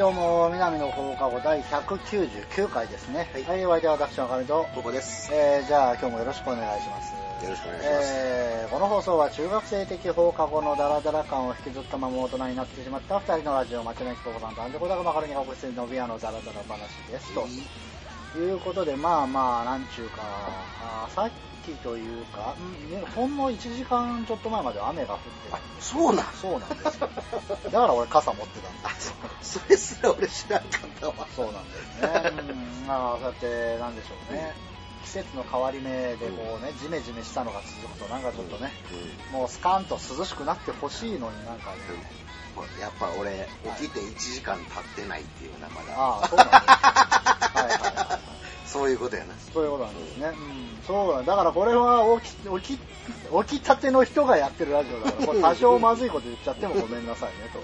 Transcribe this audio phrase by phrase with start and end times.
[0.00, 3.28] はい、どうも、南の放課後第199回ですね。
[3.46, 4.66] はい、お相手は私、赤身と。
[4.74, 5.28] ここです。
[5.30, 7.12] えー、じゃあ今日もよろしくお願いします。
[7.44, 8.12] よろしくお願いします。
[8.16, 16.78] えー、この放送は中学生的放課後のダラダラ感を引きずったまま大人になってしまった二人のラジオ、町のきここさんとアンジョコダがまかるにがご出演のビアのダラダラ話
[17.10, 17.34] です。
[17.34, 20.22] ということで、まあまあ、なんちゅうか、
[21.14, 21.30] さっ
[21.76, 27.08] きというか、んねほんの1時間ちょっと前まで雨が降ってあ、そうなんそうなんですよ。
[27.64, 28.90] だから俺傘持ってたんだ あ、
[29.42, 31.14] そそれすら俺知らんかったわ。
[31.34, 32.32] そうなんですね。
[32.82, 34.54] うん、まあ、そうやって、なんでしょうね。
[35.04, 38.70] 季節の変わり目でこうね、ジメジメしたのが続くと、なんかちょっとね、
[39.32, 41.78] もうスカンと涼しくなってほしいのになんかね、
[42.78, 45.94] やっぱ俺、起きて1時間経ってないっていうな、まだ。
[45.96, 46.60] ああ、そうなんです。
[46.60, 48.29] はいはいはい。
[48.70, 49.34] そういうことやな。
[49.52, 50.28] そういうことなんですね。
[50.28, 52.80] うん、そうなんだからこれは起き、起き、
[53.48, 57.60] 起きたての人がやってるラジオだから、 これ多少まずいこと言っちゃってもごめんなさいね、と。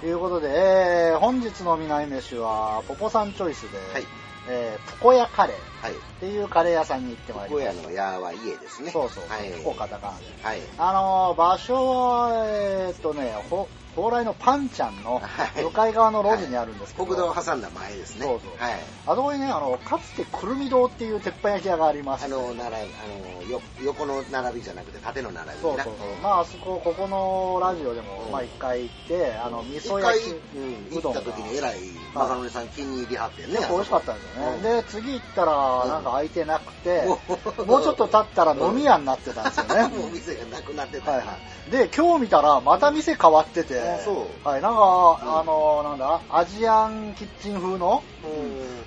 [0.00, 4.06] ということで、えー、本日の南飯は、ポポさんチョイスで、はい。
[4.48, 5.92] えー、プコヤカレーはい。
[5.92, 7.72] っていうカレー屋さんに行ってまいりました。
[7.72, 8.92] 小屋の屋は家ですね。
[8.92, 9.50] そうそう、はい。
[9.60, 10.24] 福岡カタカナで。
[10.42, 10.60] はい。
[10.78, 18.26] あのー、場所は、えーっとね、ほ蓬莱のパンちゃんのはい向かい側の路地にあるんですけど、国道を挟んだ前ですね。
[18.26, 18.74] そうそうはい。
[19.06, 25.94] あそこにね、あの、かつてくるみ堂っていう鉄板焼き屋がありまして、あの、並び、あの、よ横の並びじゃなくて縦の並びなそうそうそう。
[26.22, 31.78] まあ、あそこ、ここのラジオでも、うんまあ一回行って、あの、味噌焼きうん、うどんが行った時に偉い、
[32.14, 33.58] マカロニさん気に入りはってんね。
[33.70, 34.56] 美味しかったんですよね。
[34.56, 36.72] うんで、次行ったら、うんなんか空いてなく
[37.66, 39.88] もうちょっと経ったら飲み屋になってたんですよね。
[39.96, 41.10] もう店がなくなってた。
[41.10, 41.38] はいは
[41.68, 41.70] い。
[41.70, 48.15] で、今日見たら、また店変わってて、あそうはい、なんか、あの、なんだ、アジアンキッチン風の、うん。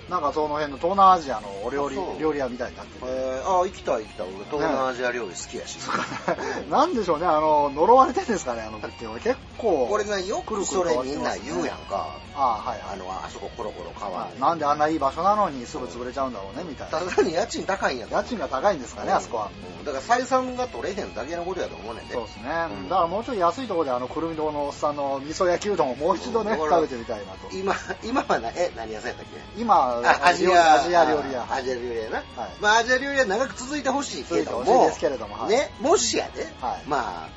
[0.09, 3.05] なんかその辺の東南アジアのお料理料理屋みたいになってて。
[3.05, 4.27] えー、あ、行きたい行きたい。
[4.27, 5.77] 俺、東南アジア料理好きやし。
[6.69, 9.19] なんでしょうね、あの、呪われてるんですかね、あの物件は。
[9.21, 9.87] 結構。
[9.87, 12.07] これね、よくそれみんな言うやんか。
[12.35, 12.93] ああ、はいはい。
[12.93, 14.39] あの、あそこコロコロ変わる。
[14.39, 16.99] なんであんないい場所なのにすぐ潰れちゃうんだろうね、みたいな。
[16.99, 19.49] ただに家賃高いんや家賃が高いんですかね、あそこは。
[19.63, 22.13] うんだから採算が取れへんだけのことやと思うねんで。
[22.13, 22.43] そうですね。
[22.69, 27.49] うんだからもうちょい安いところであの、くるみ堂のおっさんの味噌焼きうどんをもう一度ね、食べてみたいなと。
[27.51, 29.28] 今、今はな、え、何屋さんやったっけ？
[29.57, 31.45] 今、あアジア、アジア料理屋。
[31.51, 32.17] アジア料理屋な。
[32.17, 32.25] はい
[32.61, 37.29] まあ、アジア料理屋長く続いてほしいけども、ですけれどもはいね、もしやで、はいまあ、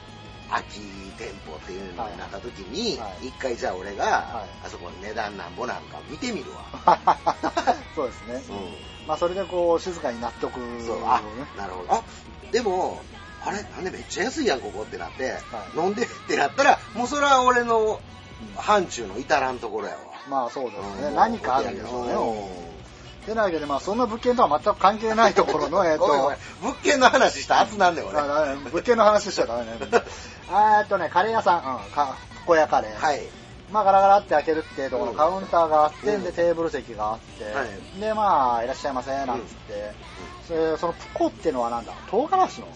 [0.50, 0.80] 空き
[1.18, 6.98] 店舗っていうのになった時にはい、一、回じゃあ俺が、いあそこの値段なんぼなんか見てみるわ。
[7.94, 8.42] そうですね。
[8.48, 10.54] うまあ、それでこう、静かに納得。
[10.86, 11.20] そう、あ、
[11.56, 11.92] なるほど。
[11.94, 12.02] あ、
[12.52, 13.00] でも、
[13.44, 13.62] あれ？
[13.62, 15.36] なんでめっちゃ安いやん、ここってなって、
[15.76, 18.00] 飲んでってなったら、もうそれは俺の
[18.56, 20.11] 範疇の至らんところやわ。
[20.28, 21.08] まあ、そうですね。
[21.08, 22.12] うん何かあるんでしょうね。
[22.14, 23.26] うん。
[23.26, 28.20] てなわけで、まあ、そんな物件とは全く関係ないところの、 えっと、物件の話したら熱なんだよ、俺。
[28.70, 29.72] 物件の話しちゃダメね。
[29.80, 32.16] えっとね、カレー屋さん、うん、か、
[32.46, 32.98] 小屋カレー。
[33.00, 33.22] はい。
[33.70, 36.24] まあ、ガラガラって開けるってところカウンターがあって、うん。
[36.24, 38.00] で、テーブル席があって、はい。
[38.00, 39.94] で、まあ、いらっしゃいませ、なんつって、
[40.46, 41.92] それそのプコっていうのはなんだ？
[42.10, 42.68] 唐辛子の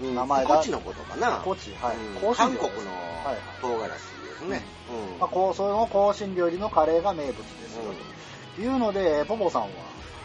[0.00, 0.14] うん。
[0.14, 1.38] 名前がコチのことかな。
[1.38, 1.96] コチはい。
[2.36, 2.68] 韓国の
[3.62, 3.96] 唐辛子で
[4.38, 4.75] すね。
[4.90, 7.96] うんまあ、こう、その香辛料理のカレーが名物ですよ、うん
[8.56, 9.68] というので、ポポさんは、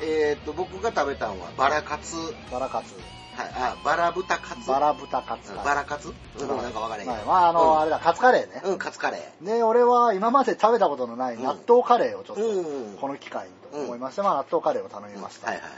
[0.02, 2.16] えーっと、僕が食べたのはバラカツ。
[2.16, 2.96] はい、バラカツ、
[3.38, 4.69] あ、バラ豚カツ。
[4.69, 5.54] バラ豚カツ。
[5.54, 6.13] バラカツ？
[6.40, 8.62] うん、はいなんかわからへんけどはい、まあ、あの、うんあれだ、カツカレーね。
[8.63, 12.42] うん、カツカレで、俺は今まで食べたことのない納豆カレーをちょっー。
[12.42, 12.96] うん。
[12.96, 15.48] と、この機会にと思いまして、まあ、納豆カレーを頼みました。
[15.48, 15.72] はいはいはい。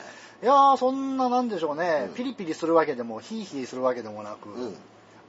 [0.43, 4.75] いやー、そんな、なんでしょうね、うんピリピリするわけでも、ヒーヒーするわけでもなく、うん。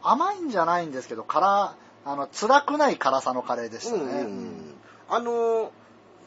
[0.02, 1.74] 甘いんじゃないんですけど、辛、
[2.04, 4.02] あの、辛くない辛さのカレーでしたね。
[4.02, 4.74] うんうんうん
[5.06, 5.70] あのー、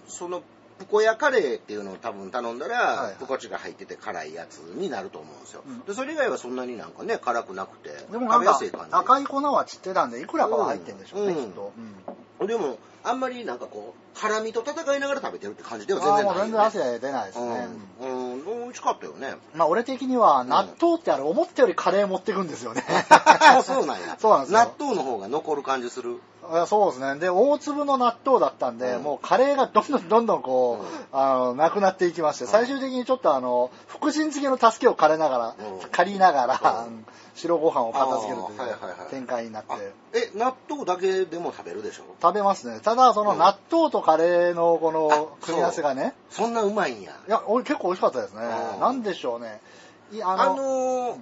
[0.08, 0.44] その、
[0.78, 5.64] プコヤカレーっていうのを多分頼んだら、はいはいプコチが入ってて辛いやつになると思うんですよ。
[5.68, 8.94] うんでそれ以外はそんなになんかね、辛くなくて、でもなんか食べやすい感じ。
[8.94, 11.54] 赤い粉は散ってたんで、いくらかは入ってるんでしょうね、うんきっ
[12.40, 12.48] と。
[12.48, 17.68] でも、あんまりなんかこう、辛みと戦いながら食べてるって感じでは全然ない、全然汗出ないですね。
[18.02, 19.36] うん、うん、美味しかったよね。
[19.54, 22.84] まあ、俺的には、納豆ってあれ、思ったよりカレー持ってくんですよね。
[23.64, 24.18] そうなんや。
[24.20, 26.20] そうなんですよ納豆の方が残る感じする。
[26.52, 27.20] いやそうですね。
[27.20, 29.04] で、大粒の納豆だったんで、うん。
[29.04, 30.88] もうカレーがどんどんどんどんこう、うん。
[31.12, 32.48] あの、なくなっていきまして、ん。
[32.48, 35.90] 最終的にちょっとあの、福神漬けの助けを借りながら、うん。
[35.92, 37.06] 借りながら、うん。
[37.36, 39.12] 白ご飯を片付けるといあーはいはいはうい。
[39.12, 39.78] 展開になって、あ、
[40.14, 42.04] え、納豆だけでも食べるでしょ？
[42.22, 42.80] 食べますね。
[42.80, 43.38] ただ、そのうん。
[43.38, 47.12] 納豆とカレーのこのあ組み合わせがね、そんなうまいんや。
[47.28, 48.42] いや、俺結構美味しかったですね。
[48.74, 48.80] うん。
[48.80, 49.60] なんでしょうね。
[50.12, 51.18] いああの、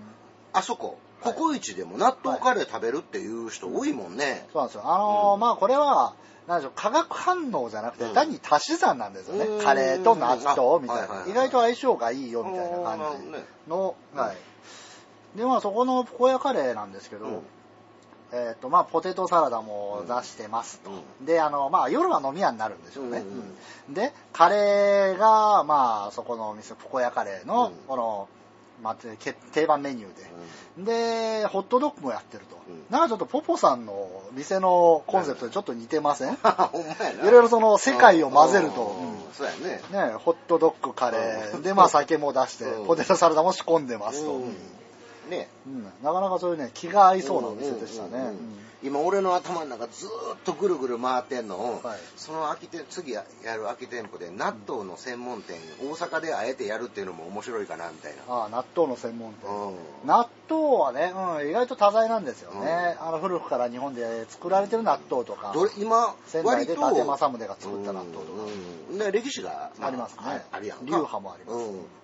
[0.54, 4.48] あそこ、ココイチでも納豆カレー食べるっていう人多いもんね。
[4.54, 4.84] そうなんですよ。
[4.86, 6.14] あのーうんまあこれは、
[6.48, 9.46] なんでしょう、化学反応じゃなくて、うん単に足し算なんですよね。
[9.46, 15.38] うんカレーと納豆みたいはいはいはい意外と相性がいいよみたいな感じの、はい。
[15.38, 17.40] で、まあそこの小屋カレーなんですけど、うん
[18.32, 20.92] えっ、と、まあ、ポテトサラダも出してますと。
[21.26, 23.20] で、あの、まあ、夜は飲み屋になるんでしょうね。
[23.20, 23.34] うんうん
[23.88, 28.28] うんで、カレーが、まあ、そこのお店、ポコヤカレーの、うんこの、
[28.82, 31.42] まあ、け定番メニューで。
[31.42, 32.56] で、ホットドッグもやってると。
[32.56, 36.34] うんなんかちょっとポポさんの店のコンセプトにちょっと似てません、
[37.24, 37.32] い。
[37.32, 38.82] ろいろその世界を混ぜると。
[38.82, 39.82] うんうんそうやね。
[39.92, 44.32] ね、ホットドッグカレーで、まあ酒も出してう、んポテトサラダも仕込んでますと。
[44.32, 44.56] うん
[45.30, 45.50] ね。
[45.68, 48.34] うんなかなかそういうね、気が合いそうなお店でしたね。
[48.90, 52.00] うんうんうんうん今俺の頭の中ずーっとぐるぐる回ってんのを、はい。
[52.16, 53.24] その空き店次や
[53.56, 58.34] る空き店舗で納豆の専門店、大阪であえてやるっていうのも面白いかなみたいな。
[58.34, 59.50] ああ納豆の専門店。
[59.50, 59.76] うん。
[60.08, 62.96] 納豆はね、うん、意外と多彩なんですよね。
[63.00, 68.26] あの古くから日本で作られてる納豆とか、どれ今仙台割とで伊達政宗が作った納豆とか。
[68.92, 69.00] うん。
[69.00, 70.24] で歴史が、ありますね。
[70.24, 70.84] はいあるやんか。
[70.86, 71.58] 流派もあります。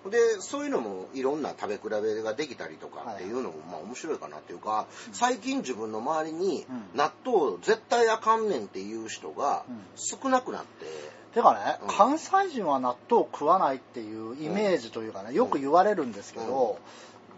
[0.04, 6.98] うん、でそういうのもいろんな食べ比べができたりとかっていうのもまあ面白いかなっていうか、最近自分の周りにうん。
[6.98, 9.80] 納豆絶対あかんねんっていう人がうん。
[9.96, 10.86] 少なくなって、
[11.34, 11.88] てかね、うん。
[11.88, 16.78] 関西人は納豆を食わないっていうイメージというかね、よく言われるんですけど、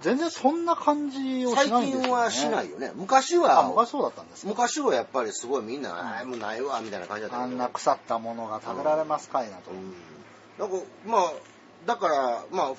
[0.01, 2.05] 全然そんな感じをし最ないんですよ、ね。
[2.05, 2.93] 近はしないよね。
[2.95, 4.49] 昔あ、は昔そうだったんですか？
[4.51, 7.45] 昔はやっぱりすごいみんな、あーもうないわみたいな感じだったけど。
[7.45, 9.71] あんな腐ったものが食べられますかいなと。
[9.71, 9.95] うん、
[10.59, 11.33] なんかまあ
[11.87, 12.73] だからまあ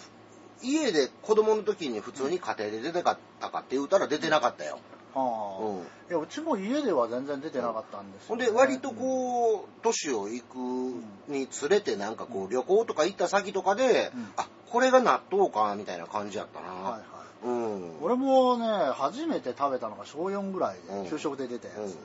[0.61, 4.79] 家で子供の時に普通に家庭で出てかったかって言うたら出てなかったよ、
[5.15, 5.63] ああ。
[5.63, 5.77] うん。
[5.77, 5.81] い
[6.11, 14.27] やうちも家では全然出てなかったんですほよね、んで割とこう年を行くにつれてなんかこう旅行とか行った先とかで、うん。
[14.37, 17.01] あこれが納豆かみたいな感じやったな、はいはい。
[17.45, 18.03] うん。
[18.03, 21.03] 俺もね初めて食べたのが小4ぐらいうん。
[21.05, 21.97] で給食で出たやつ、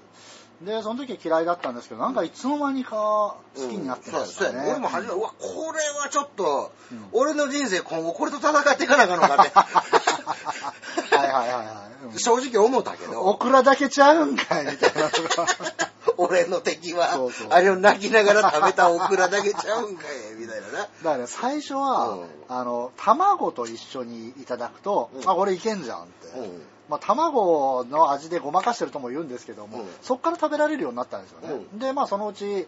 [0.65, 4.71] でその時は嫌いだったんですけどなんかいつの間にか好きになってましたね、そうやね。
[4.71, 7.05] 俺も初めうわこれはちょっと、うん。
[7.13, 9.53] 俺の人生今後これと戦っていかなあかんのかって。
[11.17, 13.21] はいはいはいはい、うん正直思ったけど。
[13.23, 15.11] オクラだけちゃうんかいみたいな。
[16.17, 17.13] 俺の敵は。
[17.13, 17.49] そうそう。
[17.51, 20.79] あれを泣きながら食べたオクラだけちゃうんかいみたいなな。
[20.79, 22.27] だからね最初は、うん。
[22.49, 25.31] あの卵と一緒にいただくと、うん。
[25.31, 26.63] あこれいけんじゃんって、うん。
[26.89, 29.89] まあ、卵の味でごまかしてるとも言うんですけども、うん。
[30.03, 31.79] そっから食べられるようになったんですよね、うん。
[31.79, 32.67] でまあそのうち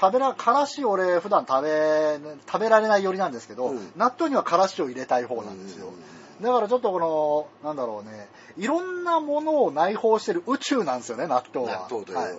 [0.00, 3.92] 食べらからし俺普段食べ食べられないよりなんですけど、うん。
[3.96, 5.92] 納豆にはからしを入れたい方なんですよ、
[6.40, 12.38] だからちょっとこのなんだろうねいろんなものを内包してる宇宙なんですよね納豆は納豆という、はいうん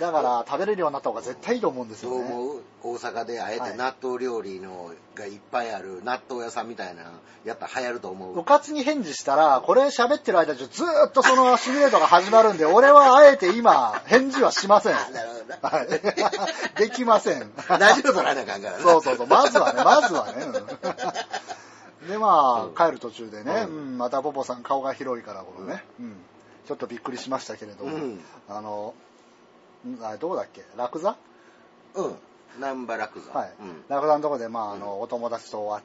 [0.00, 7.02] だから食べれるようになった方が絶対いいと思うんですよねどう思う大阪であえはいて納豆料理のがいっぱいある納豆屋さんみたいな
[7.44, 14.92] やったら流行ると思ううかつに返事したら、これ喋ってる間中ずーっとそのシミュレートが始まるんで、俺はあえて今、返事はしません。
[14.94, 15.88] なるほどなはい。
[16.80, 17.52] できません。
[17.68, 19.26] ラジオ撮らなあかんからな そうそうそう。
[19.26, 20.44] まずはね、まずはね。
[20.44, 20.54] うん
[22.08, 22.72] で、まうん。
[22.74, 26.16] あ、帰る途中でね、ううんん、またポポさん顔が広いから、このね、うん。
[26.66, 28.20] ちょっとびっくりしましたけれども、うん。
[28.48, 28.94] あの、
[29.86, 30.64] んあれどこだっけ？
[30.76, 31.16] ラクザ？
[31.94, 32.14] うん。
[32.56, 33.52] 南原楽座はい。
[33.60, 33.84] うん。
[33.88, 35.82] ラクザのとこで、まあ、あの、お友達とお会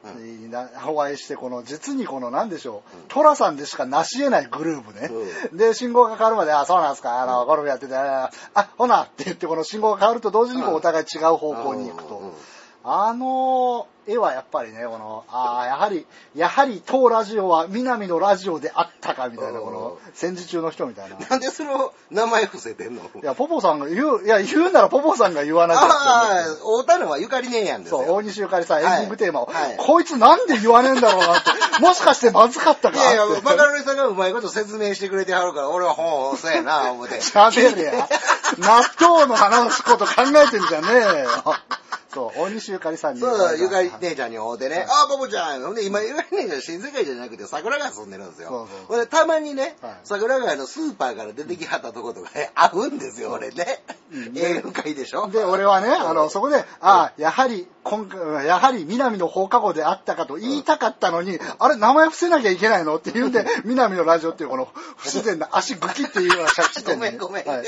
[1.13, 3.03] い,、して、この、実にこの、なんでしょう、うん。
[3.07, 5.09] トラさんでしか成し得ないグループね。
[5.51, 8.29] で、信号が変わるまで、あ、そうなんですか、あの、ゴルフやってて、あ、
[8.77, 10.75] ほなって言って、この信号が変わると同時にこううん。
[10.77, 12.33] お互い違う方向に行くと。
[12.81, 21.17] あの絵はやっぱりね、この、ああ、やはり、やはり当ラジオは南のラジオであったかみたいな、うんこの、戦時中の人みたいな。
[21.17, 23.01] いなんでその名前伏せてんの？
[23.21, 26.07] や、ポポさんが言う、いや、言うならポポさんが言わなきゃって思って。
[26.07, 32.97] ああ大田のはゆかりねえやんですよそう、大西ゆかりさん、エンディングテーマを、はいこいつなんで言わねえんだろうなって、もしかしてまずかったか？
[32.97, 37.21] いやいや、マカロニさんがうまいこと説明してくれてはるから、俺はほう、そうやな、思って。
[37.21, 38.07] しゃべれや。
[38.57, 41.29] 納豆の話すこと考えてんじゃねえよ。
[42.19, 43.21] そう、大西ゆかりさんに。
[43.21, 45.61] そう、ゆかり姉ちゃんに会うてね、あ、ボボちゃん。
[45.63, 48.49] ほんで、今、ゆかり姉ちゃん新世界じゃなくて桜川住んでるんですよ。
[48.49, 53.83] そうそうほんで、たまにね、はい桜川のスーパーから出てきはったとことか、会うんですよ、俺ね。
[54.11, 55.27] うん映画会でしょ？
[55.29, 67.47] で、俺はね、あの、そこで、ああ、やはり、今回、やはり南の放課後であったかと言いたかったのに、あれ、名前伏せなきゃいけないのって言うんで、南のラジオっていうこの不自然な足グキっていうような着地 ご点でめんごめん。
[67.47, 67.65] はい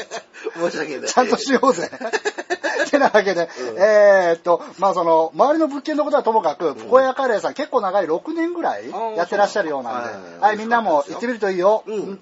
[0.56, 1.10] 申し訳ない。
[1.10, 1.90] ちゃんとしようぜ。
[2.90, 11.84] てなわけで、うんえーっと、まあその、周りの物件のことはともかく、ポコヤカレーさん結構長い6年ぐらいやってらっしゃるようなんで、はい、みんなも行ってみるといいよ。
[11.86, 12.22] うん。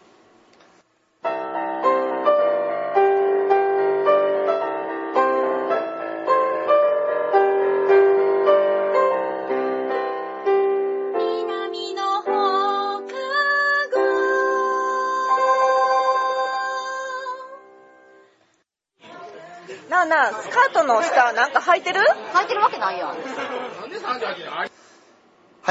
[19.89, 22.01] なあなあ、スカートの下なんか履いてる？
[22.33, 23.09] 履いてるわけないやん。
[23.09, 23.15] は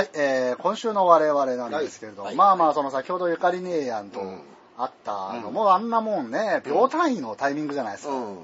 [0.02, 4.40] い、えー今週の我々なんですけれども、はいまあまあ、その先ほどゆかり姉やんと、うん
[4.80, 8.14] あったのも、あんなもんね、秒単位のタイミングじゃないですか。
[8.14, 8.36] うん。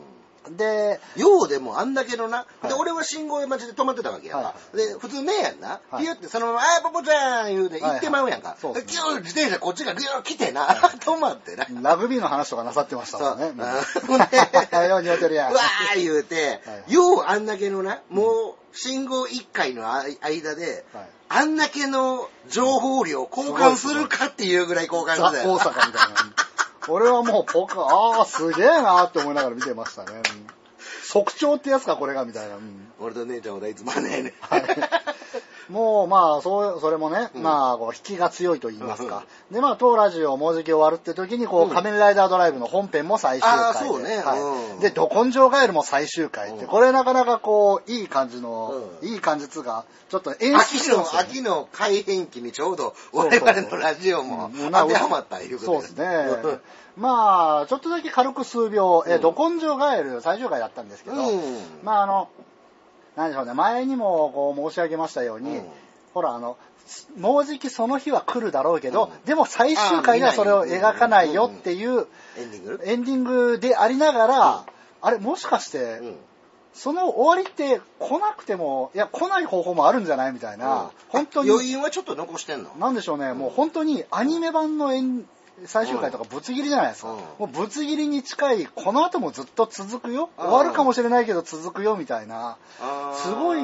[0.51, 4.49] で、ようでもあんだけのな、はいで、俺は信号待ちで止まってたわけやんか。
[4.49, 5.81] はで、普通ねえやんな。
[5.91, 8.57] はいピュってそのまま、あー、ポポちゃん言うて行ってまうやんか。
[8.61, 10.67] ギュー自転車こっちがギュー来てな、
[11.01, 11.67] 止まってな。
[11.83, 13.19] ラグビーの話とかなさってました。
[13.19, 13.45] もんね。
[14.07, 14.27] ほんで、
[14.73, 25.59] うん よう似合ってるやんうわー言うて、はいようあんだけのな、もう信号1回のあ間で、はいあんだけの情報量交換するかっていうぐらい交換してたよ。
[25.59, 26.15] 阪みたいな。
[26.89, 30.13] 俺はもうポカ、ああ、すげえなって思いながら見てましたね。
[30.15, 30.23] うん
[31.03, 32.57] 即調ってやつか、これが、みたいな。
[32.57, 34.33] うん俺と姉ちゃんはいつまんないね。
[34.41, 34.63] はい
[35.69, 37.43] もうまあ、そう、それもね、うん。
[37.43, 39.25] まあ、こう引きが強いと言いますか。
[39.51, 43.79] で、まあ、当ラジオもうじき終わるって時に、こう、うん仮面ライダードライブの本編も最終回で。
[43.79, 44.17] そうね。
[44.19, 44.41] はい。
[44.41, 44.81] うん。
[44.81, 46.69] で、ど根性ガエルも最終回って、うん。
[46.69, 49.09] これなかなかこう、いい感じの、うん。
[49.09, 56.61] いい感じつうか、ちょっと演出秋の、秋の改変期にちょうど我々のラジオもうん当てはまったいうことそうですね。
[56.97, 59.21] まあ、ちょっとだけ軽く数秒、え、うん。
[59.21, 61.41] ど根性ガエル最終回だったんですけど、うん。
[61.83, 62.29] まああの、
[63.17, 65.65] なんでしょうね、前にもこう申し上げましたように、うん。
[66.15, 66.57] ほらあの、
[67.19, 69.11] もうじきその日は来るだろうけど、うん。
[69.25, 72.07] でも最終回ではそれを描かないよっていう
[72.37, 72.81] エンディング？
[72.85, 74.65] エンディングでありながら、
[75.01, 76.17] あれもしかして、うん。
[76.73, 82.71] その終わりって来なくても、いや来ない方法もあるんじゃないみたいな、本当に、余韻はちょっと残してんの？
[82.81, 85.25] なんでしょうね、もう本当にアニメ版のエン
[85.67, 87.13] 最終回とかぶつ切りじゃないですか。
[87.13, 90.31] うんもうぶつ切りに近い、この後もずっと続くよ。
[90.37, 92.57] うん終わるかもしれないけど続くよみたいな、
[93.15, 93.61] すごい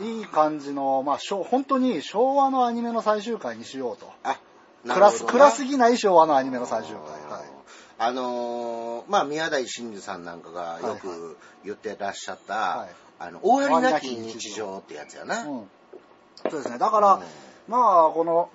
[0.00, 4.10] いい感じの、まあ、しょ本当に昭和のアニメの最終回にしようと。
[4.22, 4.38] あ
[4.86, 7.38] 暗す暗すぎない昭和のアニメの最終回。
[7.38, 7.48] はい。
[7.98, 12.88] あのーまあ宮台真司さんなんかがよはいく言ってらっしゃった、はい
[13.18, 15.70] あの終わりなき日常ってやつやな、うん。
[16.50, 16.78] そうですね。
[16.78, 17.22] だから、うん
[17.68, 18.50] まあ、この、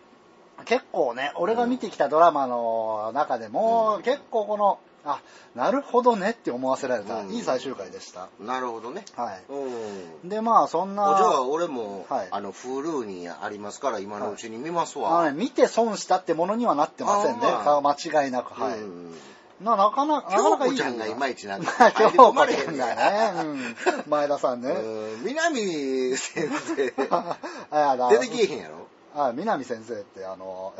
[0.66, 5.22] 結構ね、俺が見てきたドラマの中でも、うん結構この、あ、
[5.56, 8.28] なるほどねって思わせられた、うんいい最終回でした。
[8.40, 9.44] なるほどねはい。
[9.50, 17.48] うんで、まあ、そんな、あじゃあ俺も、はいあの Hulu にありますから今のうちに見ますわ、あのね、見て損したってものにはなってませんね。
[17.48, 18.54] あまあ間違いなく。
[18.60, 18.80] はい。
[18.80, 19.14] うん
[19.60, 20.78] ななかなか、なかなかいい。
[20.78, 23.32] 京子ちゃんがいまいちなんか まあ入り京子込まれへんちゃんがね。
[23.44, 23.76] うん。
[24.08, 24.70] 前田さんね。
[24.70, 26.94] うん南先生
[27.72, 28.87] あだ出てきえへんやろ？
[29.18, 30.74] あ、南先生って、あの、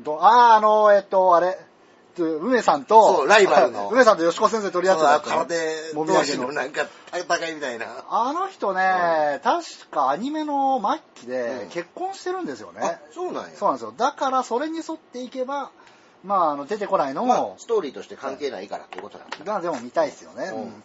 [0.00, 1.58] んどあ、あの、えっと、あれ、
[2.16, 3.88] 梅さんと、そうライバルの。
[3.92, 6.52] 梅さんと吉子先生取り合ってた空手もみ同士の。
[6.52, 7.86] なんか戦いみたいな。
[8.08, 11.30] あの人ね、確かアニメの末期うん。
[11.30, 12.80] で結婚してるんですよね。
[12.82, 13.00] あ。
[13.12, 13.50] そうなんや。
[13.58, 13.92] そうなんですよ。
[13.96, 15.70] だからそれに沿っていけば、
[16.22, 19.52] まあ、あの出てこないのまあも、ストーリーとして関係ないからってことなんだ。
[19.54, 20.44] がでも見たいですよね。
[20.44, 20.62] うん。
[20.62, 20.84] うん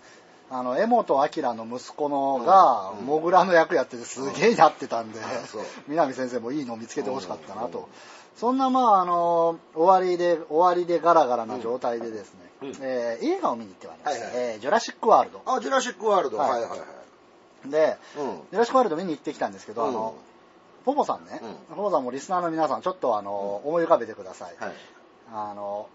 [0.51, 3.05] あの、江本明の息子のが、うん。
[3.05, 5.19] モグラの役やっててすげえなってたんで、
[5.87, 7.71] 南先生もいいの見つけてほしかったなうん。
[7.71, 7.87] と。
[8.35, 12.69] そんな、まあ、あの、終わりで、終わりでガラガラな状態でですね、うん。
[12.81, 14.25] えー映画を見に行ってまいりました。
[14.25, 15.41] はいはいえージュラシックワールド。
[15.45, 16.51] あジュラシックワールド、はい。
[16.51, 16.85] はい、はいは
[17.65, 17.69] い。
[17.69, 18.35] で、うん。
[18.49, 20.15] ジュラシックワールド見に行ってきたんですけど、あの、
[20.85, 21.41] ポポさんね、
[21.71, 24.55] うポポさんもリスナーの皆さん、ちょっとあの、思い浮かべてください。
[24.57, 24.73] はい。
[25.31, 25.87] あの、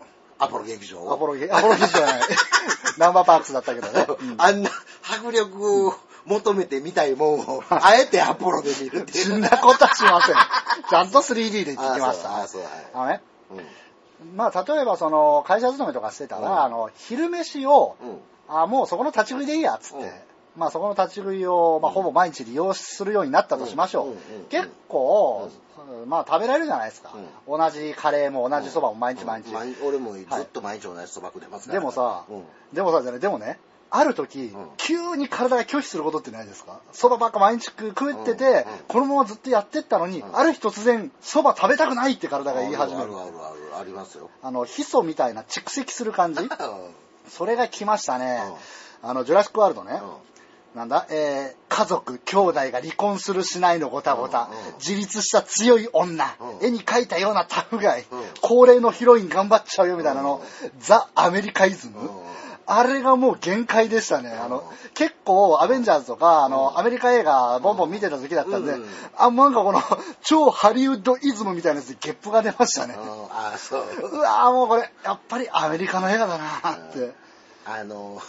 [0.44, 2.20] アポロ劇場アポロ劇、アポロ劇じゃない。
[2.98, 4.06] なんばパークスだったけどね。
[4.08, 4.70] うんあんな
[5.02, 5.94] 迫力を
[6.26, 9.26] 求めて見たいもんを、あえてアポロで見るっていう。
[9.26, 10.34] そんなことはしません。
[10.88, 12.42] ちゃんと 3D で行ってきました。
[12.42, 20.33] あそうあそうはいあのね、うんまあ、例えばその、会社勤めとかしてたら、うんあの、昼飯を、うんあ、もうそこの立ち食いでいいや、っつって。
[20.56, 24.06] うんまあ、そこの立ち食いを、まあ、ほぼ毎日利用するようになったとしましょう。
[24.06, 25.50] うんうんうん結構、
[26.06, 27.12] まあ、食べられるじゃないですか。
[27.46, 29.52] う同じカレーも同じそばも毎日毎日。
[29.52, 31.80] 毎俺もずっと毎日同じそば食ってますから。
[31.80, 32.42] でもさ、うん
[32.72, 33.58] でもさ、じゃね、でもね、
[33.90, 36.78] ある時、うん急に体が拒否することってないですか？
[36.92, 43.04] そばばっか毎日食ってて、このままずっとやってったのに、うんある日突然、そば食べたくないって体が言い始める。
[43.04, 43.30] あるある
[43.72, 44.30] あるありますよ。
[44.42, 46.48] あの、ヒ素みたいな蓄積する感じ？
[47.28, 48.40] それが来ましたね。
[49.02, 50.00] あの、ジュラシックワールドね。
[50.74, 51.06] なんだ？
[51.08, 56.66] えー、家族、兄弟が離婚するしないのごたごた、うんうん自立した強い女、うん。
[56.66, 58.24] 絵に描いたようなタフガイ、うん。
[58.40, 60.42] 高齢のヒロイン頑張っちゃうよみたいなの、
[60.80, 62.08] ザ・アメリカイズム、うん。
[62.66, 64.30] あれがもう限界でしたね。
[64.32, 64.64] あのうん、
[64.94, 66.80] 結構、アベンジャーズとか、あの、うん。
[66.80, 68.86] アメリカ映画、ボンボン見てた時だったんで、うん。
[69.16, 69.80] あ、もうなんかこの、
[70.22, 72.96] 超ハリウッドイズムみたいなやつでゲップが出ましたね。
[72.98, 73.24] うん。
[73.26, 73.84] ああ、そう。
[74.12, 77.12] うわーもうこれ、やっぱりアメリカの映画だなって。
[77.66, 78.20] あの、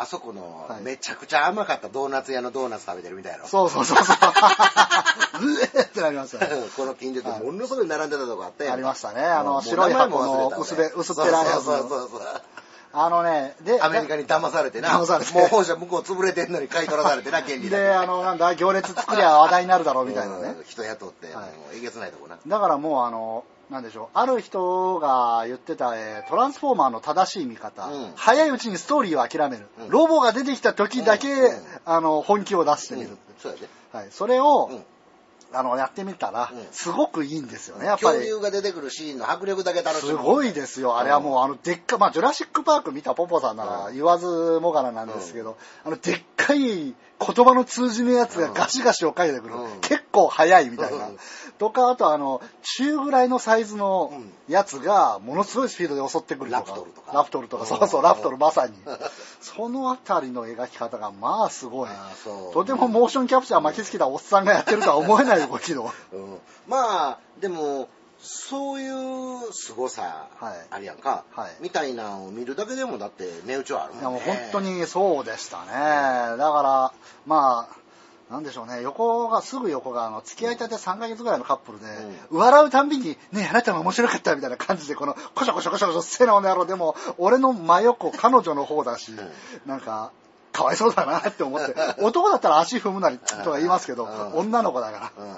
[0.00, 3.46] あそこのはいめちゃくちゃ甘かったドーナツ屋のドーナツ食べてるみたいやろ。
[3.46, 4.16] そうそうそうそう。
[4.16, 6.50] うえってなりましたね。
[6.74, 12.20] この近所でものすごい並んでたとこあったやんありましたねあの白い箱の薄べ薄っぺらいやつそうそうそうそう。
[12.92, 14.88] あのね、で、アメリカに騙されてな。
[14.88, 20.64] 騙されてもう本社向こう潰れてんのに買い取らされてな、 権利だけで、あの、なんだ、行列作りゃ話題になるだろうみたいなね うん。
[20.64, 21.42] 人雇って、はいも
[21.72, 22.36] うえげつないとこな。
[22.44, 28.12] だからもうあの、なんでしょう、ある人が言ってた、えートランスフォーマーの正しい見方、うん。
[28.16, 29.90] 早いうちにストーリーを諦める、うん。
[29.90, 31.62] ロボが出てきた時だけ、うん。
[31.84, 33.18] あの、本気を出してみる、うん。
[33.38, 33.68] そうやで。
[33.92, 34.84] はい、それを、うん。
[35.52, 38.18] あの、やってみたらうん、すごくいいんですよね、やっぱり。
[38.18, 40.10] 恐竜が出てくるシーンの迫力だけ楽しむ。
[40.10, 40.98] すごいですよ。
[40.98, 43.94] あれはもう、あの、でっかい、まあ、ジュラシックパーク見たポポさんならうん。
[43.94, 44.26] 言わず
[44.60, 49.54] もがななんですけど、あの、でっかい言葉の通じねえやつがガシガシを書いてくる。
[49.54, 49.80] うん。
[49.80, 51.08] 結構速いみたいな。
[51.08, 51.18] うん
[51.60, 56.50] とか、あとあの、中ぐらいのサイズのうんやつが、ものすごいスピードで襲ってくる。
[56.50, 58.72] ラプトルとかラプトルとか、うんそうそう、ラプトルまさに。
[59.42, 61.90] そのあたりの描き方が、まあ、すごい。
[62.54, 65.92] とてもモーションキャプチャー巻きつけたおっさんがやってるとは思えない動きの。
[66.12, 67.88] うんまあ、でも、
[68.22, 74.20] そういう凄さはいあるやんか、はいみたいなのを見るだけでもだって値打ちはあるもんね。
[74.20, 76.36] いやもう本当にそうでしたね。
[76.36, 76.92] だから、
[77.26, 77.76] まあ、
[78.30, 81.86] なんでしょうね、横が、すぐ横が、あの、付き合いたて3ヶ月ぐらいのカップルで、
[82.30, 86.64] 笑うたんびに、ねえあなたも面白かったみたいな感じで、この、コショコショコショコショ、せなおの野郎。
[86.64, 89.12] でも、俺の真横、彼女の方だし、
[89.66, 90.12] なんか、
[90.52, 94.10] かわいそうだなって思って、 男だったら足踏むなりとか言いますけど、うん
[94.40, 95.24] 女の子だから。
[95.24, 95.36] うん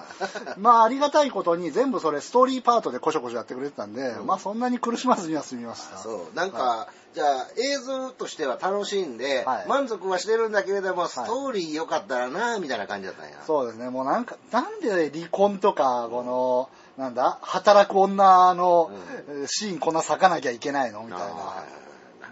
[0.63, 5.99] まあ、ありがたいことに全部それストーリーパートでコショコショやってくれてたんで、まあ、そんなに苦しまずには済みました。
[5.99, 6.37] そう。
[6.37, 13.37] なんか、はじゃあ映像としては楽しんで、はい満足はしてるんだけれども、ストーリー良かったらな、みたいな感じだったんや。
[13.47, 18.91] そうですね、もうなんか、なんで離婚とか、この、なんだ、働く女の
[19.29, 21.27] えーシーンこんな咲かなきゃいけないのみたいな。
[21.27, 21.35] なる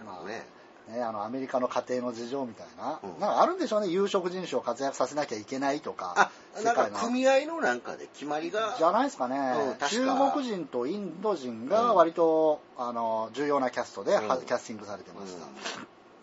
[0.07, 0.47] ほどね。
[0.91, 3.01] ね、あの、アメリカの家庭の事情みたいな。
[3.03, 3.21] うん。
[3.21, 6.15] なんかあるんでしょうね、有色人種を活躍させなきゃいけないとか。
[6.17, 9.89] あ、なんか世界の組合のなんかで決まりが、じゃないですかね、うん確か。
[9.89, 14.43] 中国人とインド人が割と、あの重要なキャストで、はうん。
[14.43, 15.35] キャスティングされてまし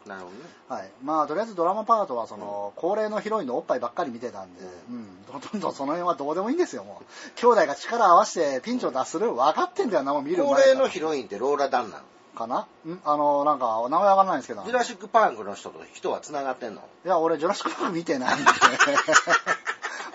[0.06, 0.42] た、なるほどね。
[0.70, 5.08] はい、まあとりあえずドラマパートはその、高齢のヒロインのおっぱいばっかり見てたんで、うん。
[5.32, 6.84] ほとんどその辺はどうでもいいんですよ。
[6.84, 9.34] もう兄弟が力合わせてピンチを脱する。
[9.34, 10.04] 分かってんだよ。
[10.04, 10.68] なもう見る高前から。
[10.74, 12.04] 齢のヒロインってローラ・ダンなの？
[12.38, 12.68] かな？
[12.86, 13.00] ん？
[13.04, 16.82] あのなんか名前わかんないんですけどジュラシック・パークの人と人は繋がってんの？
[17.06, 18.46] いや俺ジュラシック・パーク見てないんで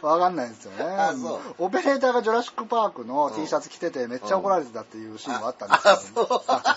[0.02, 6.76] わかんないんですよねあそうオペレーターがジュラシック・パークの T シャツ着ててめっちゃ怒られてたっていうシーンもあったんですけど、ねあ、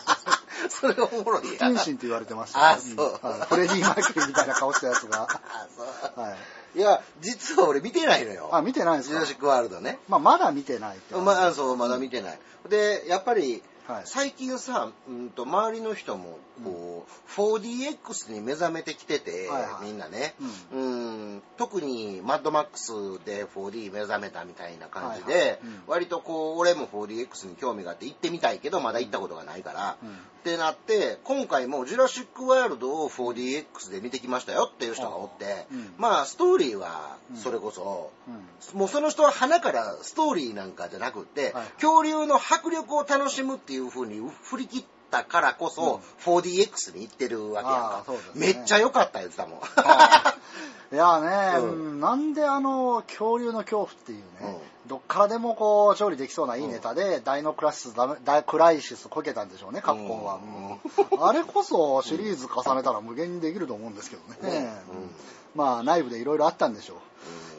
[0.70, 0.94] そう。
[0.94, 1.58] それおもろいや。
[1.58, 5.24] 不謹慎って言われてました、あそうんはいフレディ・マーキュリーみたいな顔したやつが。
[5.24, 5.28] あ、
[5.76, 6.22] そう。
[6.22, 6.38] はい。
[6.78, 8.50] いや、実は俺見てないのよ。
[8.52, 9.16] あ、見てないんですか？
[9.16, 9.98] ジュラシック・ワールドね。
[10.08, 11.16] まあ、まだ見てないって。
[11.16, 12.40] まあ、そう、まだ見てない。
[12.70, 14.02] で、やっぱり、はい。
[14.06, 19.86] 最近さ、うんと、周りの人も、こう、4DX に目覚めてきてて、はいはい。
[19.86, 20.34] みんなね、
[20.72, 22.92] ううん、特にマッドマックス
[23.26, 25.60] で 4D 目覚めたみたいな感じで、はいはい。
[25.64, 25.84] うん。
[25.88, 30.10] 割とこう、俺も 4DX に興味があって行ってみたいけど、まだ行ったことがないから、うん。
[30.10, 35.94] ってなって、今回もジュラシック・ワールドを 4DX で見てきましたよっていう人がおって、うん。
[35.98, 38.80] まあ、ストーリーは、それこそ、うん。
[38.80, 41.66] もうその人は花からストーリーなんかじゃなくって、はい。
[41.82, 48.54] 恐竜の迫力を楽しむっていう風に振り切ったからこそ、4DX に行ってるわけやんあかーそうですね。
[48.54, 49.60] めっちゃ良かった言ってたもん。
[49.60, 50.98] い。
[50.98, 51.70] やね、うん。
[51.70, 60.40] うんなんであの、恐竜の恐怖っていうね、どっからでもこう、調理できそうないいネタで、ダイノクライシスダメ、ダイクライシスこけたんでしょうね、カプコンは。
[61.12, 61.24] うん。
[61.24, 64.70] あれこそシリーズ重ねたら無限にできると思うんですけどね。
[64.92, 65.10] うん。
[65.56, 66.98] まあ、内部でいろいろあったんでしょう。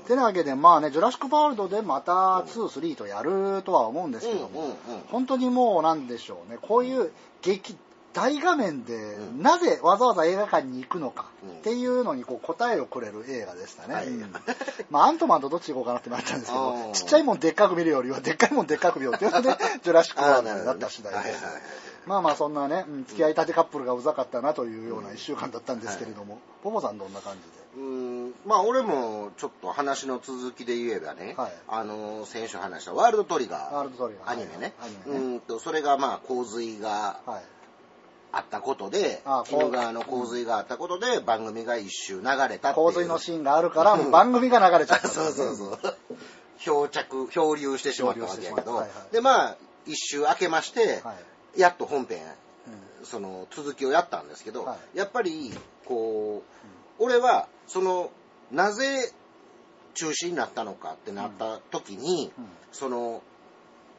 [0.06, 4.76] てなわけで、まあね、ジュラシック・ワールドでまた2、3とやるとは思うんですけども、うんうんうん。
[5.08, 7.76] 本当にもうなんでしょうね、こういう劇、
[8.12, 11.58] 大画面でうんなぜわざわざ映画館に行くのかうん。
[11.58, 13.94] っていうのにこう答えをくれる映画でしたね。
[13.94, 14.06] はい。
[14.06, 14.32] うん。
[14.90, 19.50] まあ、アントマンとどっち行こうかなってなったんですけあどー、ちっちゃいもんでっかく見るよりは、でっかいもんでっかく見ようっていうので、
[19.84, 21.44] ジュラシック・ワールドになった次第です。
[22.06, 27.40] まあまあそんなね、うん付き合いたてカップルがうざかったなというような1週間だったんですけれども、ポポさんどんな感じ
[27.76, 27.82] で？
[27.82, 27.84] う
[28.28, 31.52] んまあ俺もちょっと話の続きで言えばね、はい。
[31.68, 34.90] あの先週話したワールドトリガーワールドトリガーアニメね,、はい。
[35.06, 35.34] アニメね。
[35.34, 37.42] うんとそれがまあ洪水がはい。
[38.32, 45.08] あったことであ鬼怒川の洪水があったことで番組が一周流れた洪水のシーンがあるから、もう番組が流れちゃった。
[45.08, 45.78] そうそうそう。
[46.58, 49.12] 漂着、漂流してしまったわけやけど、はいはい。
[49.12, 51.16] で、まあ、一周明けまして、はい。
[51.56, 52.22] やっと本編、
[53.02, 55.52] うその続きをやったんですけど、はやっぱり、
[55.84, 56.42] こ
[56.98, 58.10] う、俺は、その、
[58.50, 59.12] なぜ
[59.94, 62.46] 中止になったのかってなった時に、うん。
[62.72, 63.22] その、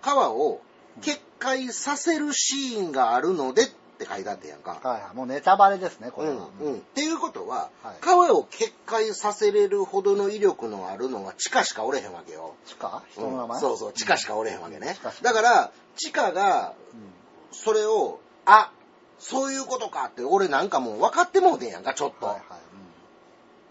[0.02, 0.62] 川を
[1.02, 3.67] 決壊させるシーンがあるのでっ
[3.98, 4.80] て書いてあったやんか。
[4.84, 5.15] はいはい。
[5.15, 6.50] もうネタバレですね、これは。
[6.60, 7.96] うんうん、っていうことは、はい。
[8.02, 12.56] 川を決壊させれるほどの威力のあるのは地下しかおれへんわけよ。
[12.65, 13.04] 地下？
[13.12, 13.62] 人の名前、うん。
[13.62, 14.98] そうそう、地下しかおれへんわけね。
[15.22, 17.17] だから、地下がうん
[17.52, 18.72] それを、あ、
[19.20, 22.28] そういうことかって俺なんかもう分かってもうてんやんか、ちょっと。
[22.28, 22.58] はいは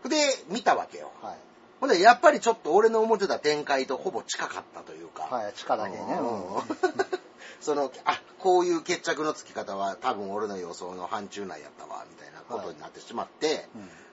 [0.05, 0.09] い。
[0.09, 0.17] で、
[0.49, 1.11] 見たわけよ。
[1.23, 1.39] うんはい。
[1.81, 5.25] ほんで、やっぱりちょっと俺の思ってた展開とほぼ近かったというか。
[5.25, 6.05] はい、地下だけね。
[6.21, 6.63] うんうん
[7.61, 13.69] その、あ、こういう決着のつき方は多分俺の予想の範疇内やったわ、みたいなことになってしまって、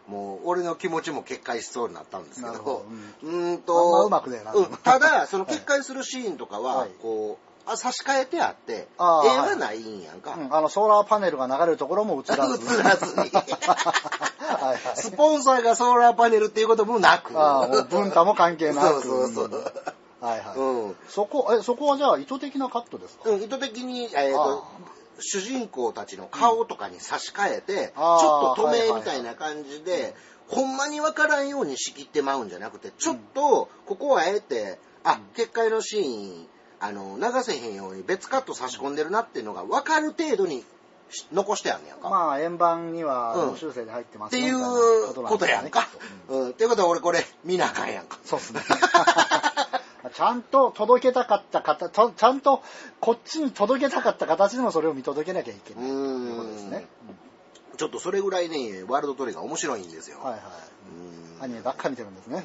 [0.08, 2.86] もう俺の気持ちも決壊しそうになったんですけど、なるほ
[3.24, 10.36] うーんあと、うまくねえなうんただ、その決壊するシーンとかは、はいこう、あ差し替えてあって、絵がないんやんか。
[10.36, 12.62] うんあの、ソーラーパネルが流れるところも映らず。
[12.80, 14.80] 映らずに はいはい。
[14.96, 17.38] スポンサーがソーラーパネルっていうこともなく。
[17.40, 19.02] ああ、もう文化も関係なく。
[19.04, 19.74] そうそうそう。
[20.22, 20.58] はいはい。
[20.58, 20.96] うん。
[21.10, 23.30] そこ、え、そこはじゃあ意図的なカットですか？
[23.30, 24.64] うん、意図的に、えーとあ
[25.20, 30.16] 主人公たちの顔とかに差し替えて、あーちょっと止めはいはいはいみたいな感じで、
[30.48, 36.48] ほんまにわからんように仕切ってまうんじゃなくて、ちょっと、ここはあえて、あ、結界のシーン、
[36.84, 40.66] あの、流せへんように別カット差し込んでるなっていうのが分かる程度に
[41.10, 42.10] し残してあんねやんか。
[42.10, 45.88] まあ、円盤にはうん修正で入ってますっていうなことやんか。
[46.28, 46.50] うんうん。
[46.50, 48.20] っていうことは俺これ見なあかんやんか。
[48.26, 48.62] そうっすね。
[50.14, 52.62] ちゃんと届けたかった方、とちゃんと
[53.00, 56.88] こっちに届けたかった形でもそれを見届けなきゃいけないということですね。
[57.78, 60.20] ちょっとそれぐらいね、ワールドトリガー面白いんですよ。
[60.22, 60.42] はいはい。
[60.98, 62.44] うんアニメばっか見てるんですね。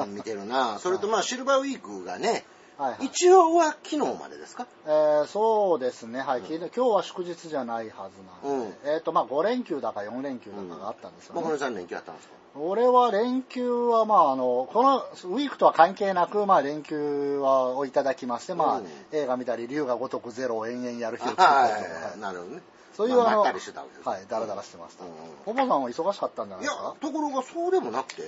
[0.00, 0.80] うん、見てるな。
[0.80, 2.44] それとまあ、シルバーウィークがね、
[2.82, 3.06] はいはい。
[3.06, 4.66] 一応は昨日までですか？
[4.86, 11.40] えーそうですね、はい、昨日今日は祝日じゃないはずなんで、えっ、と、まあ、5連休だか4連休だかがあったんですよね。
[11.42, 12.34] 僕の3連休あったんですか？
[12.54, 18.86] 俺は連休は、まあ、あの、このウィークとは関係なく、まあ、連休はをいただきまして、まあ、うん。
[19.12, 22.18] 映画見たり、竜が如くゼロを延々やる日を作ったりとか、は、はい。
[22.18, 22.20] い。
[22.20, 22.62] なるほどね。
[22.94, 25.04] そういうあの、まったりしてたわけですはい、だらだらしてました。
[25.04, 25.10] うん
[25.46, 28.22] おばさんは忙しかったんじゃないいやですか、ところがそうでもなくて、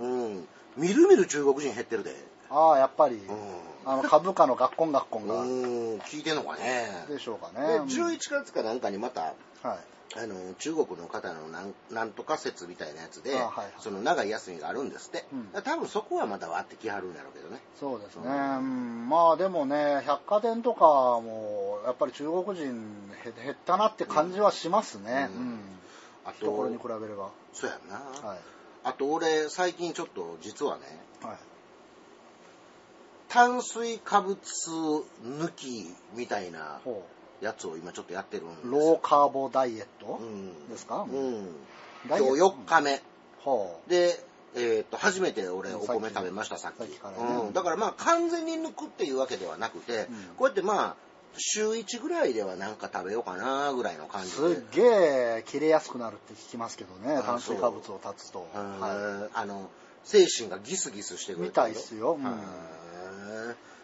[0.00, 0.48] うん。
[0.76, 2.14] みるみる中国人減ってるで。
[2.50, 3.20] ああ、やっぱり、う
[3.84, 5.28] あの、株価の学校学校ん。
[5.28, 7.06] が、うん、聞いてんのかね。
[7.08, 7.80] でしょうかで、ね。
[7.80, 9.20] 11月かなんかにまた、
[9.62, 9.78] はい。
[10.16, 20.84] あの中国の方のなんなんとか説みたいなやつで、あはいはいその長い休みがあるんですって、うん多分そこはまた割ってきはるんやろうけどねそうですね、ううんまあでもね、百貨店とか
[21.20, 25.60] も、やっぱり中国人減減ったなって感じはしますね、ううんん
[26.24, 27.30] あ一頃に比べれば。
[27.52, 28.38] そうやんな、はい。
[28.82, 30.82] あと俺最近ちょっと実はね
[31.22, 31.36] はい。
[33.30, 34.36] 炭水化物
[35.24, 37.06] 抜きみたいなほ
[37.40, 40.68] やつを今ちょっとやってるんですローカーボダイエット、うん。
[40.68, 41.06] ですか？
[41.10, 41.48] うん。
[42.08, 43.00] 今日4日目。
[43.38, 44.22] ほで
[44.56, 46.98] えー、と初めて俺うんお米食べましたさっき。
[46.98, 47.34] からね。
[47.46, 50.14] うん、だからまあ完全に抜くっていうわけではなくて、うん。
[50.36, 50.96] こうやってまあ
[51.36, 54.26] 週1ぐらいではなんか食べようかなぐらいの感う。
[54.26, 54.36] じで。
[54.56, 58.48] すっげえ切れやすくなるって聞きますけどね、あ炭水化物を断つと。
[58.52, 58.80] うん。
[58.80, 59.70] はあの
[60.02, 62.14] 精神がギスギスしてくるみたいっすよ。
[62.14, 62.24] うん。
[62.24, 62.32] うん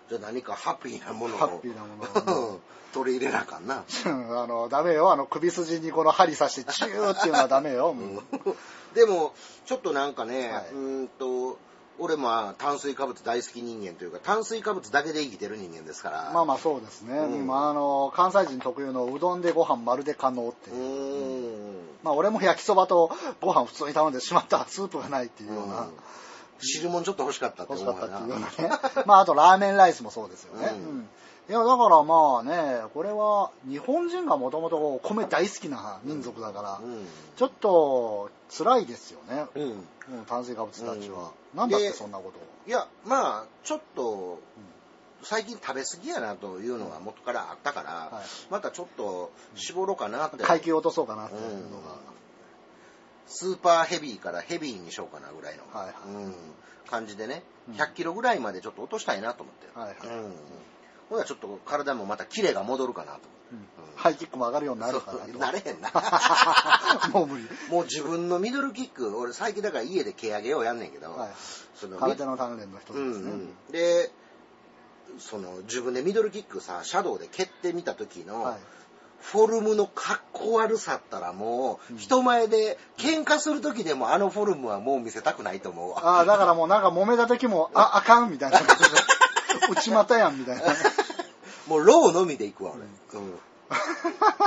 [0.08, 2.50] じゃあ何かハッピーなものをハッピーなものを。
[2.50, 2.58] うん
[2.96, 5.12] 取り入れなあかんな、うんあの、ダメよ。
[5.12, 7.90] あの、首筋にこの針刺してチューっていうのはダメよ。
[7.90, 8.16] うん。
[8.94, 9.34] でも
[9.66, 10.68] ちょっとなんかね、はい。
[10.72, 11.58] うーんと
[11.98, 16.30] 俺も炭水化物大好き人間というか炭水化物だけで生きてる人間ですから。
[16.32, 17.18] まあまあそうですね。
[17.18, 17.46] うん。
[17.46, 20.70] まああの、関西人特有のうどんでご飯まるで可能って。
[20.70, 21.82] ういう。
[22.02, 23.10] まあ俺も焼きそばと
[23.42, 25.88] ご飯普通に頼んでしまったスープがないっていうような、うん
[26.60, 29.02] 汁物ちょっと欲しかったって欲しかったっていうようななね。
[29.06, 30.68] まああとラーメンライスもそうですよね。
[30.68, 31.08] うんうん
[31.48, 36.80] いやだからまあね、これは日本人がもともと米大好きな民族だから、
[37.36, 39.46] ちょっと辛いですよね。
[39.54, 41.30] うん、うんうん炭水化物たちは。
[41.54, 42.42] うんなんだってでそんなことを。
[42.66, 44.40] いやまあちょっと
[45.22, 52.15] 最近食べ過ぎやなというのが元からあったから、はいまたちょっと絞ろうかなって、階級落とそうかなっていうのが。
[53.26, 56.24] スーパーヘビーからヘビーにしようかなぐらいの、はいはい。
[56.24, 56.34] うん、
[56.88, 57.74] 感じでねうん。
[57.74, 60.18] 100キロぐらいまでちょっと落としたいなと思って、はいはい。
[60.18, 60.34] うん、
[61.10, 63.20] ほらちょっと体もまたキレが戻るかなと
[63.52, 63.66] うん。
[63.96, 65.38] ハイキックも上がるようになるかな。
[65.38, 65.90] なれへんな。
[67.12, 67.48] もう無理。
[67.70, 71.30] もう自分のミドルキック俺最近だから家で蹴上げをやんねんけど、はい。
[71.74, 73.30] その空手の鍛錬の一つうんですね。
[73.30, 74.10] うん、で
[75.18, 78.60] その自分でミドルキックさシャドウで蹴ってみた時の、はい
[79.20, 86.18] フォルムのかっこ悪さったらもう、人前で喧嘩する時でもあのフォルムはもう見せたくないと思うわ。
[86.18, 88.60] ああ、だからもうなんか揉めた時も、 あ、あかんみたいな。
[89.70, 90.56] 内股やんみたい
[91.66, 93.20] もうローのみでいくわ、俺。
[93.20, 93.38] うん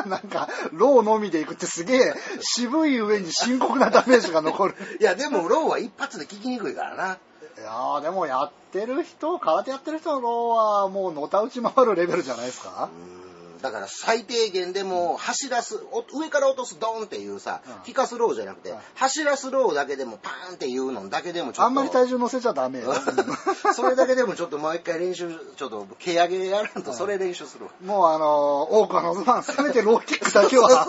[0.06, 0.18] な。
[0.18, 4.76] なんか、ローのみでいくってすげえ渋い上に深刻なダメージが残る。
[5.00, 7.18] いや、でもローは一発で効きにくいからな。
[7.58, 13.29] いやーでもやってる人、空手やってる人のローはもうのたうち回るレベルじゃないですかうーん
[13.62, 21.64] だから最低限でも走らす、上から落とすドーンっていうさ、うん引かすローじゃなくて、はい走らすローだけでもパーンっていうのだけでもちょっと。
[21.64, 22.94] あんまり体重乗せちゃダメよ。
[23.74, 27.72] それだけでもちょっともう一回練習、ちょっと毛上げやらんとそれ練習するわ。
[27.84, 30.88] もうあのー、多くのファン、せめてローキックだけは。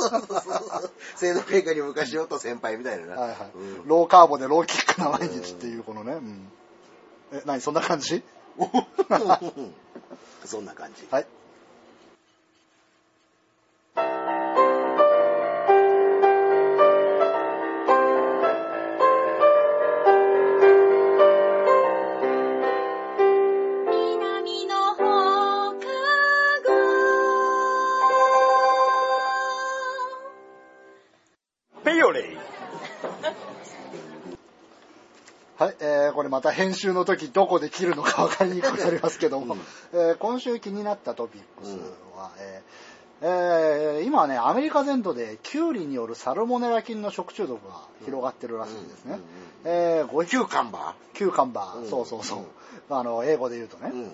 [1.16, 3.20] 制度経過に昔おった先輩みたいなな。
[3.20, 6.12] はいはいうんローカーボでローキックな毎日っていうこのね。
[6.12, 6.50] うん、
[7.32, 8.22] え、何そんな感じ？
[10.44, 11.06] そんな感じ。
[11.10, 11.26] はい。
[36.40, 39.58] また編集の時どこで切るのか分かりにくくなりますけども、
[39.92, 41.76] えー今週気になったトピックス
[42.16, 49.18] は、えーえー今はね、アメリカ全土でキュウリによるサルモネラ菌の食中毒が広がってるらしいんですね。
[49.66, 51.90] えー、5 cucumber cucumber、うん。
[51.90, 52.38] そうそうそう。
[52.38, 52.96] うん。
[52.96, 53.90] あの、英語で言うとね。
[53.90, 54.12] ーうん。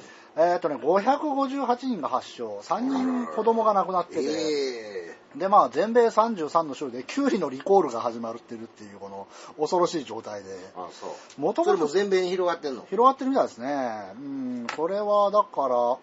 [0.52, 9.26] えっ、とね、558人が発症、3人子供が亡くなってて、えで、まあ、全米33の州でキュウリのリコールが始まるってるっていう、この
[9.58, 11.40] 恐ろしい状態で、ー、あ、そう。
[11.40, 12.86] もともと全米に広がってんの？
[12.88, 14.12] 広がってるみたいですね。
[14.14, 15.98] うん、これはだから、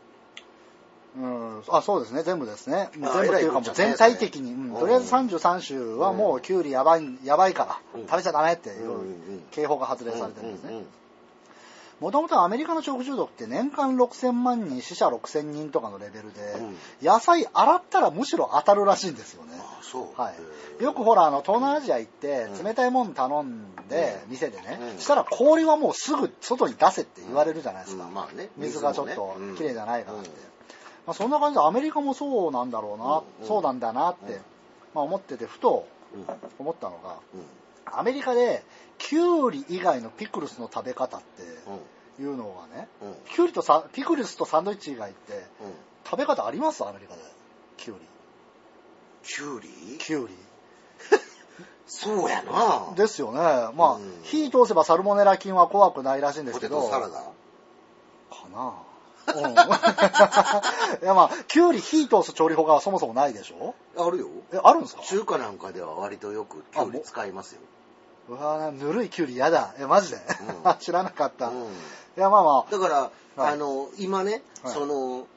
[1.15, 2.89] うん、あ、そうですね、全部ですね。
[2.97, 10.83] もうあ全部っていうかもう全体的に、うんうんとりあえず33州はもうキュウリやばい、やばいから、うん食べちゃダメっていう警報が発令されてるんですね。
[12.03, 16.75] もともとアメリカの食中毒って年間6000万人、死者6000人とかのレベルで、うん。
[17.01, 19.53] 野菜洗ったらむしろ当たるらしいんですよね。
[20.17, 20.33] は
[20.81, 20.83] い。
[20.83, 22.65] よくほらあの東南アジア行ってうん。
[22.65, 24.31] 冷たいもん頼んで、うん。
[24.31, 24.99] 店でね、うん。
[24.99, 28.13] したら氷はもうすぐ外に出せって言われるじゃないですか、うん。
[28.13, 30.35] まあね水がちょっと綺麗じゃないからって、うん。
[30.35, 33.47] まあ、そんな感じでアメリカもそうなんだろうな、うん。
[33.47, 34.39] そうなんだなって、うん。
[34.93, 36.25] まあ、思っててふとうん。
[36.59, 37.45] 思ったのがうん。
[37.85, 38.61] アメリカで
[38.97, 41.43] キュウリ以外のピクルスの食べ方って
[42.19, 43.08] いうのがねうん。
[43.10, 45.41] うんキュウリとさピクルスとサンドイッチ以外ってうん。
[46.06, 46.84] 食べ方あります？
[46.86, 47.21] アメリカで。
[47.78, 48.06] キュウリ。
[49.23, 49.69] キュウリ？
[49.99, 50.34] キュウリ。
[51.88, 52.93] そうやな。
[52.95, 53.39] ですよね。
[53.39, 54.19] まあ、うん。
[54.23, 56.82] 火通せばサルモネラ菌は怖くないらしいんですポけど。
[56.82, 57.19] テトサラダ？
[57.19, 57.30] か
[58.54, 58.73] な。
[59.36, 59.52] うん。
[61.04, 63.76] いやまあ、キュウリ火通す調理法がそもそもないでしょ？
[63.97, 64.28] あるよ。
[64.52, 65.02] え、あるんですか？
[65.04, 67.62] 中華なんかでは割とよくキュウリ使いますよ。
[68.30, 69.73] うわぬるいキュウリ嫌だ。
[69.78, 70.17] え、マジで、
[70.65, 70.76] うん。
[70.80, 71.47] 知らなかった。
[71.49, 71.67] いうん
[72.21, 73.54] や、まあまだから、はい。
[73.54, 74.73] あの今ね、はい。
[74.73, 75.28] その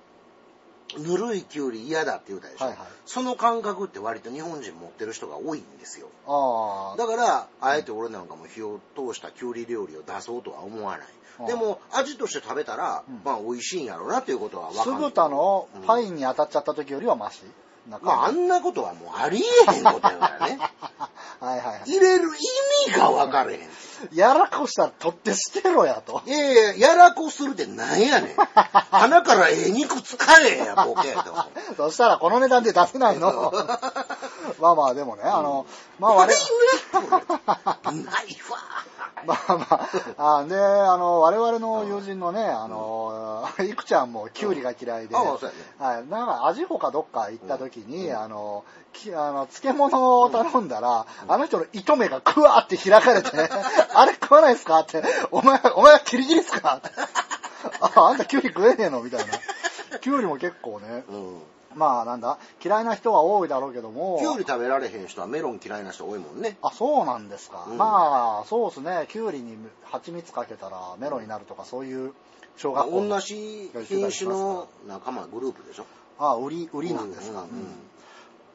[0.98, 2.86] ぬるいきゅうり嫌だって言うたでしょ、はいはい。
[3.06, 6.08] その感覚って割と日本人持ってる人が多いんですよ。
[6.26, 11.06] あ、ああ、だからあえて俺なんかも火を通したきゅうり料理を出そうとは思わない、
[11.40, 11.46] うん。
[11.46, 13.20] でも味として食べたら、うん。
[13.24, 14.90] まあ美味しいんやろうなっていうことは分かる。
[14.92, 17.42] 酢豚のうんパインに当たっちゃった時よりはマシ？
[17.42, 17.50] な
[17.88, 20.58] まああんなことはもうありえへんことやからね
[21.40, 21.82] はいはいはい。
[21.86, 23.68] 入れる意味が分かれへん
[24.12, 26.22] やらこしたら取って捨てろやと。
[26.26, 28.36] いやいや、やらこするってなんやねん。
[28.90, 31.14] 鼻からええ肉使えや、ボケ。
[31.14, 31.22] と
[31.88, 33.52] そしたらこの値段で出せないの。
[34.60, 35.66] まあまあでもね、あの、
[35.98, 36.36] まあ我々、
[37.92, 38.58] ないわ。
[39.24, 39.66] まあま
[40.18, 43.05] あ、あで、あの、我々の友人のね、あの、
[43.62, 45.38] いくちゃんもキュウリが嫌いで、うやね
[45.78, 53.30] はい、なんか味穂かどっか行った時に、あの、きあの漬物を頼んだら、あの人の糸目がクワーって開かれて、
[53.94, 56.90] あれ食わないですかって、お前、お前はキリギリっすかって
[57.80, 59.32] あ、あんたキュウリ食えねえのみたいな。
[60.00, 61.42] キュウリも結構ね、うん。
[61.74, 66.56] まあなんだ、嫌いな人は多いだろうけども、キュウリ食べられへん人はメロン嫌いな人多いもんね。
[66.62, 67.66] あ、そうなんですか。
[67.68, 69.06] うんまあ、そうですね。
[69.10, 72.14] キュウリに蜂蜜かけたらメロンになるとか、そういう
[72.56, 75.86] 小学校の同じ品種の仲間グループでしょ？
[76.18, 77.42] あ、売り、売りなんですか？
[77.42, 77.50] ううん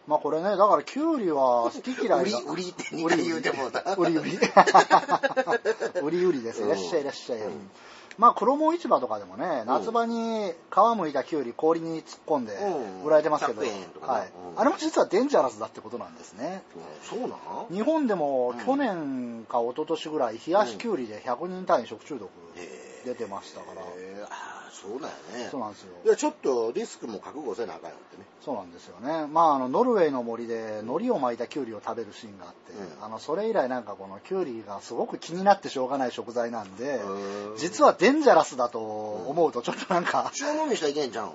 [0.07, 3.95] まあこれね、だからキュウリは好き嫌いが売り売りって二回言うてもうた。
[3.95, 4.39] 売り売り。
[6.01, 6.63] 売り売りです。
[6.63, 7.39] いらっしゃいいらっしゃい。
[7.39, 7.45] うん。
[7.47, 7.69] うん
[8.17, 13.03] まあ黒門市場とかでもね、夏場に皮むいたキュウリ氷に突っ込んでうん。
[13.05, 14.19] 売られてますけど、100円とかね。
[14.19, 14.31] はい。
[14.53, 14.59] うん。
[14.59, 16.61] あれも実はデンジャラスだってことなんですね。
[16.75, 18.65] うんそうなん日本でもうん。
[18.65, 22.29] 去年か一昨年ぐらい冷やしきゅうりで100人単位食中毒。
[22.57, 25.49] へ出てましたから、えああ、そうなんやね。
[25.49, 28.23] そうなんですよいや、ちょっとリスクも覚悟せなあかんよってね。
[28.43, 41.31] そうなんですよねまああのノルウェーの森で海苔を巻いたきゅうりを食べるシーンがあって、うんあのそれ以来なんかこのきゅうりがすごく気になってしょうがない食材なんでうん実はデンジャラスだと思うとちょっとなんか、塩もみしたらいけんじゃん。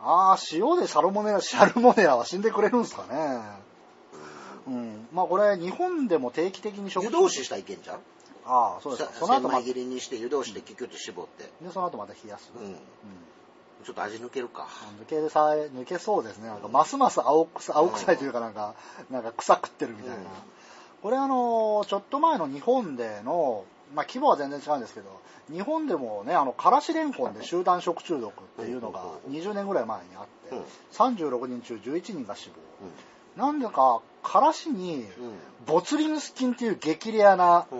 [0.00, 3.40] ああ塩でサルモネラシャルモネラは死んでくれるんですかね
[4.66, 8.00] うんまあこれ日本でも定期的に食湯通ししたらいけんじゃん。
[8.46, 11.44] ああそうですその後ま切りにして湯通しでキュキュッと絞って。
[11.64, 12.76] でその後また冷やす、うん。
[13.84, 14.66] ちょっと味抜けるか。
[15.02, 16.48] 抜けるさ抜けそうですね。
[16.48, 18.74] なんかますます青臭青臭いというかなんか
[19.10, 20.22] なんか草食ってるみたいな、うん。
[21.02, 30.64] これあのちょっと前の日本でのまあ規模は全然違うんですけど日本でもねあのからしれんこんで集団食中毒っていうのが20年ぐらい前にあって、うん。
[30.92, 32.50] 36人中11人が死
[33.36, 35.08] 亡、なんでかからしにうん。
[35.66, 37.78] ボツリヌス菌っていう激レアなうん。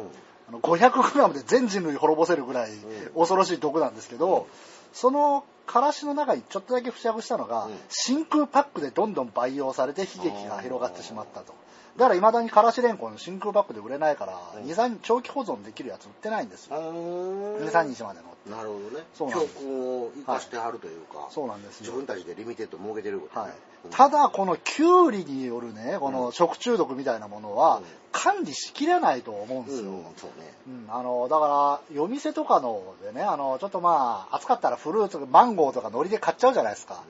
[0.48, 0.54] うん。
[0.54, 2.74] あの 500g で全人類滅ぼせるぐらいん
[3.14, 4.46] 恐ろしい毒なんですけど、
[4.92, 11.54] そのからしの中にちょっとだけ付着したのが、うん真空パックでどんどん培養されて悲劇が広がってしまったと。
[11.96, 14.64] だから未だにからしれんこん真空パックで売れないから、うん。
[14.64, 16.76] 2、3長期保存できるやつ売ってないんですよ。
[16.76, 17.64] うー。
[17.64, 18.56] ん2、3日までの。
[18.56, 19.04] なるほどね。
[19.14, 19.54] そうなんです。
[19.54, 21.86] 教訓を生かしてはるというか、そうなんですよ。
[21.86, 23.40] 自分たちで limited 設けてること。
[23.40, 23.52] ね、はい。
[23.84, 27.84] うん、ただこのキュウリによるねこの食中毒みたいなものはうん。
[28.12, 30.54] 管理しきれないと思うんですよ、うん、そうね。
[30.68, 37.02] うん、あのだから夜店とかのでねあのちょっとまあ暑かったらフルーツマンゴーとか海苔で買っちゃうじゃないですか、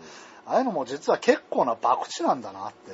[0.46, 2.92] ああいうのも実は結構な博打なんだなって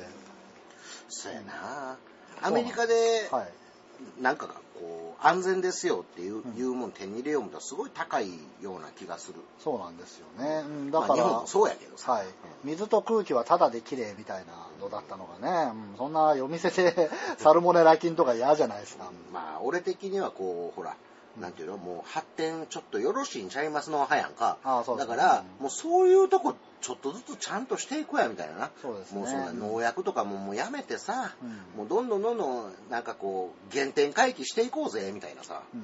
[1.11, 1.97] そうやな。
[2.41, 2.93] アメリカで、
[3.31, 4.21] はい。
[4.21, 6.57] なんかがこう、安全ですよっていう,、ん。
[6.57, 9.35] いうもん手に入れようもとすごい高いような気がする。
[9.59, 12.13] そうなんですよね、うん、だから、まあ日本もそうやけどさ。
[12.13, 12.25] はい、
[12.63, 20.95] 水と空気はタダで綺麗みたいなのだったのがね、うん、そんな夜店で サルモネラ菌とか嫌じゃないですか、まあ、俺的にはこう、ほら、
[21.39, 24.57] なんていうの、もう発展ちょっとよろしいんちゃいますの派やんか。
[24.63, 25.15] ああそうですね。
[25.15, 28.71] だから、うんもうそういうとこ、ちょっとずつちゃんとしていこうや、みたいなな。
[28.81, 29.19] そうですね。
[29.19, 31.77] もうそんな農薬とかももうやめてさ、うん。
[31.77, 35.61] もうどんどんどんどん、なんかこう、原点回帰していこうぜ、みたいなさ。
[35.73, 35.81] うん。
[35.81, 35.83] う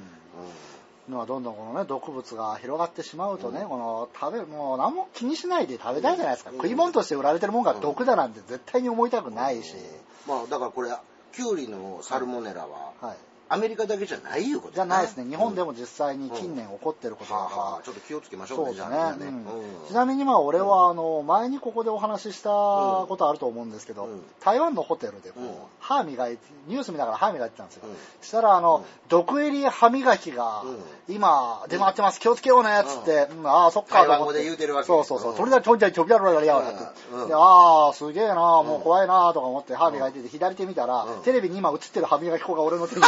[1.09, 6.57] のはどんどんこのね毒物が広がってしまうとね、この食べもう何も気にしないで食べたいじゃないですか、うん。
[6.57, 9.77] 食い物として売られてるもんが毒だなんて絶対に思いたくないし、ん。
[10.27, 10.91] まあ、だからこれ、
[11.33, 13.17] キュウリのサルモネラは、はい、
[13.49, 15.25] アメリカだけじゃないいうことじゃないですね。
[15.25, 18.95] 日本でも、も実際に近年起こってることだから、はあはあちょっと気をつけましょうね、そうですね。
[18.95, 19.21] じゃあうん。
[19.21, 19.87] うん。
[19.87, 24.23] ちなみにまあ俺はあの前にここでお話ししたことあると思うんですけど、うん。
[24.39, 25.53] 台湾のホテルでこう、うん。
[25.79, 27.95] 歯磨いてニュース見ながら歯磨いてたんですよ、うん。
[28.21, 28.83] したらあの、うん。
[29.09, 31.15] 毒入り歯磨きがうん。
[31.15, 32.19] 今出回ってます。
[32.19, 33.47] 気をつけようねっつって、うん。
[33.47, 34.05] ああそっか。
[34.05, 35.37] と思って台湾語で言うてるわけそうそうそう、うん。
[35.37, 36.73] とりあえずとりあえず飛びやろうやりやっ
[37.27, 41.21] て、ああすげえなもう怖いなとか思って歯磨いてて左手見たら、うん。
[41.23, 43.01] テレビに今映ってる歯磨き粉が俺の手に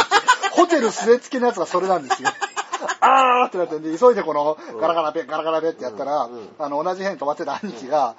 [0.60, 2.28] ホテル据え付けのやつがそれなんですよ。
[3.00, 8.14] あーってなってんで、急いでこのガラガラペガラガラペってやったら、あの、同じ部屋に泊まってた兄貴が、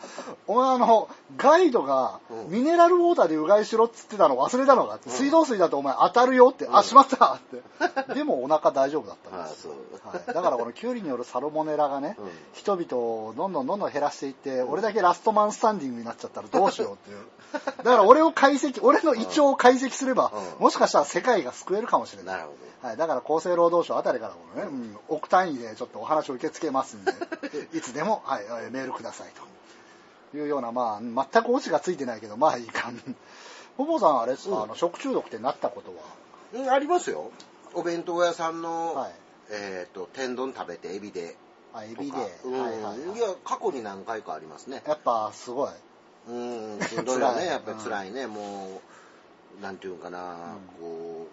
[0.48, 2.52] お前あの、ガイドがうん。
[2.52, 8.14] ミネラルウォーターでうがいしろっつってたの忘れたのかって、水道水だとお前当たるよって、あ、しまったって。
[8.14, 9.68] でもお腹大丈夫だったんです。
[9.68, 9.74] は
[10.32, 12.30] い、だからこのキュウリによるサルモネラがね、うん。
[12.54, 17.26] 人々をどんどんどんどん減らしていって、俺だけラストマンスタンディングになっちゃったらどうしようっていう。
[17.78, 20.64] だから俺を解析、俺の胃腸を解析すれば、うん。
[20.64, 22.36] もしかしたら世界が救えるかもしれない。
[22.38, 24.34] なるほはい、だから厚生労働省あたりから
[24.66, 27.14] もね、うん、億単位でちょっとお話を受け付けますんで、
[27.78, 29.32] いつでも、はい、えーメールください
[30.32, 32.92] というような、まあ、全くオチがついてないけど、まあいいか。
[33.78, 35.92] ほぼさん、あれですか、うんあの食中毒ってなったこと
[36.54, 36.62] ど。
[36.62, 37.32] うん、ありますよ。
[37.74, 39.14] お弁当屋さんの、ははい。
[39.50, 41.36] えっ、と、天丼食べてエビで。
[41.74, 42.18] あ、エビで。
[42.46, 44.82] うん、はいはいはいいや、過去に何回かありますね。
[44.88, 45.72] やっぱ、すごい。
[46.30, 47.46] うん、 しんどいよ辛いね。
[47.48, 48.28] やっぱり辛いね。
[48.28, 48.82] も
[49.60, 51.28] う、なんていうんかな、こ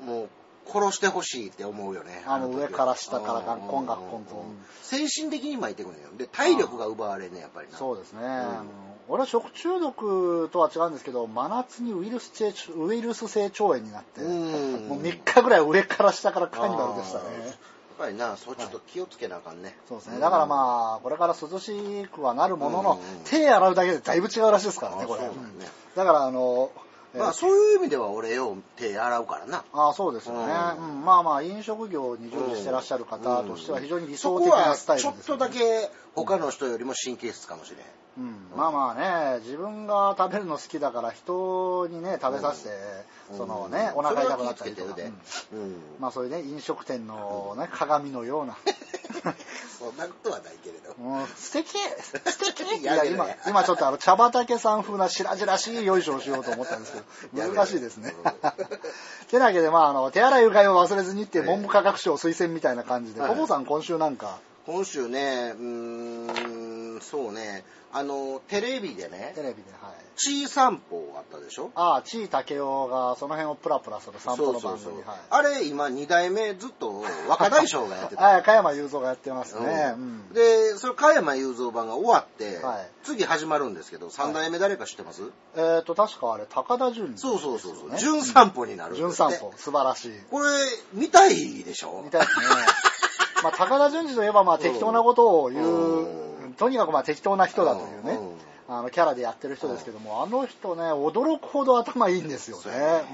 [0.00, 0.28] う、もう、
[0.66, 2.22] 殺してほしいって思うよね。
[2.26, 4.42] あの上から下からうんガッコンガッコンとうん
[4.82, 6.08] 精神的に巻いてくるのよ。
[6.16, 7.78] で、体力が奪われんね、やっぱりな。
[7.78, 8.20] そうですね。
[8.20, 8.64] んあの
[9.08, 17.24] 俺は食中毒とは違うんですけど、真夏にウイルス性ウイルス性腸炎になって、うんもう3日ぐらい上から下からカーニバルでしたね。
[17.46, 17.54] やっ
[17.98, 19.76] ぱりな、そうちょっと気をつけなあかんね。
[19.88, 20.18] そうですね。
[20.18, 25.22] だからまあ、これから涼しくはなるものの、うん手洗うだけでだいぶ違うらしいですからね、これ。
[25.22, 25.28] ね
[25.94, 26.81] だからあの、えー
[27.18, 29.64] まあそういう意味では俺よう手洗うからな。
[29.72, 31.04] あそうですよね、ううん。
[31.04, 37.80] まあまあ、飲食業に従事してらっしゃる方としては非常に理想的なスタイルちょっですよね、とだけ他の人よりも神経質かもしれん。
[38.18, 42.70] うん、まあまあね、自分が食べるの好きだから人にね、食べさせて、
[43.36, 44.94] そのね、お腹痛くなったりとか、
[45.52, 45.76] うん。
[45.98, 48.56] まあそういうね、飲食店のね、鏡のような。
[49.78, 50.94] そんなことはないけれど。
[51.02, 51.70] もう素敵。
[51.78, 52.62] 素敵。
[52.80, 56.98] いや今や今ちょっとあの茶畑さん風な白々しいよいしょをしようと思ったんですけ
[57.40, 58.14] ど 難しいですね。
[58.24, 58.32] うん。
[59.28, 63.30] てなわけでまああの手洗いうがいを忘れずにって文部科学省推薦みたいな感じではい。
[63.30, 64.38] ポポさん今週なんか？
[64.66, 67.64] 今週ね、うーん、そうね、
[67.94, 69.92] あの、テレビでねテ、レビではい。
[70.16, 71.70] ちい散歩あったでしょ？
[71.74, 75.16] ああ地井武雄がその辺をプラプラする散歩の番組はい。
[75.30, 78.22] あれ今2代目ずっと若大将がやってた。
[78.24, 80.18] はい加山雄三がやってますね、ううん。
[80.30, 85.22] んで、それ加山雄三版が終わって、はい次始まるんですけど、3代目誰か知ってます、
[85.56, 89.16] えっ、と確かあれ高田純そうそうそうそう、ね純散歩になるんですって。
[89.16, 89.52] 純散歩。
[89.56, 90.12] 素晴らしい。
[90.30, 90.48] これ、
[90.92, 92.02] 見たいでしょ？
[92.04, 92.46] みたいですね。
[93.42, 103.04] まあ、高田純次といえば、まあ、適当なことを言う、うんとにかくまあ、適当な人だというね、うんあの、キャラでやってる人ですけども、あの人ね、驚くほど頭いいんですよね。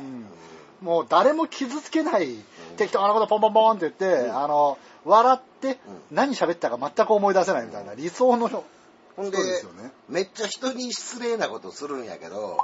[0.80, 2.36] もう誰も傷つけない、
[2.76, 5.78] 適当なことポンポンポンって言って、あの、笑って、
[6.12, 8.64] 何喋ったか全く思い出せないみたいな理想の人
[9.16, 9.90] ほんでですよね。
[10.08, 12.58] めっちゃ人に失礼なことするんやけど、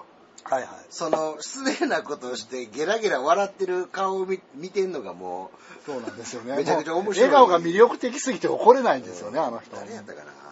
[0.44, 0.70] はいはい。
[0.90, 5.50] その失礼なことをしてゲラゲラ笑ってる顔を見見てんのがも
[5.84, 6.54] そうなんですよね。
[6.56, 7.30] めちゃくちゃ面白い。
[7.30, 9.74] 笑顔が魅力的すぎて怒れないんですよね、あのう、人。
[9.74, 10.43] 誰やったかな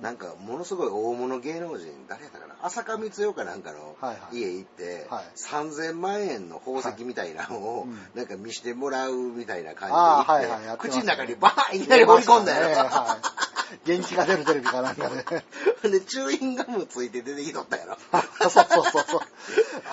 [0.00, 12.68] なんかものすごい大物芸能人、誰やったかな浅香光代かなんかのはいはい家行って、はい3000万円の宝石みたいなのをうんなんか見してもらうみたいな感じではいはい、口の中にバーンいきなり放り込んだよ。
[12.68, 13.50] ねはい。
[13.84, 15.88] 元気が出るテレビかなんかで。
[15.88, 17.96] で、チューインガムついて出てきとったやろ。
[18.40, 19.20] そうそうそうそう。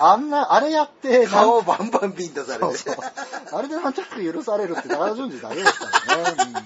[0.00, 2.60] あんな、あれやって、顔バンバンビンタされて。
[2.60, 2.96] そうそう。
[3.52, 5.86] あれでなんとなく許されるって高田純次だけですか
[6.16, 6.62] らね。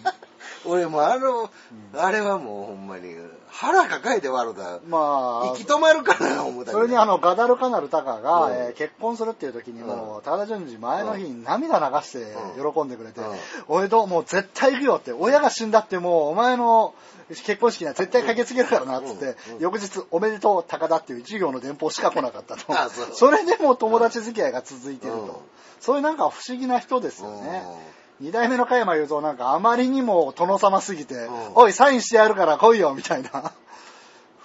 [0.64, 1.50] 俺もあの、
[1.94, 3.14] あれはもうほんまに
[3.48, 4.76] 腹抱えて笑うた。
[4.76, 8.54] うんまあ、息止まるかな思ったそれにあの、ガダルカナルタカが、うん。
[8.54, 13.26] えー結婚するっていう時にも、う高田純次前の日に涙流して喜んでくれて、うん。
[13.68, 16.94] 俺ともう絶対行くよって、親が死んだってもうお前の
[17.28, 22.72] 結婚式には絶対駆けつけるからなっつって、翌日おめでとう高田っていう一行の電報しか来なかったと。
[22.72, 23.08] あそう。
[23.12, 25.18] それでも友達付き合いが続いてると。
[25.18, 25.30] うん。
[25.80, 27.64] そういうなんか不思議な人ですよね。
[27.66, 33.52] うん二代目の加山雄三なんかあまりにも殿様すぎて、んおいサインしてやるから来いよみたいな。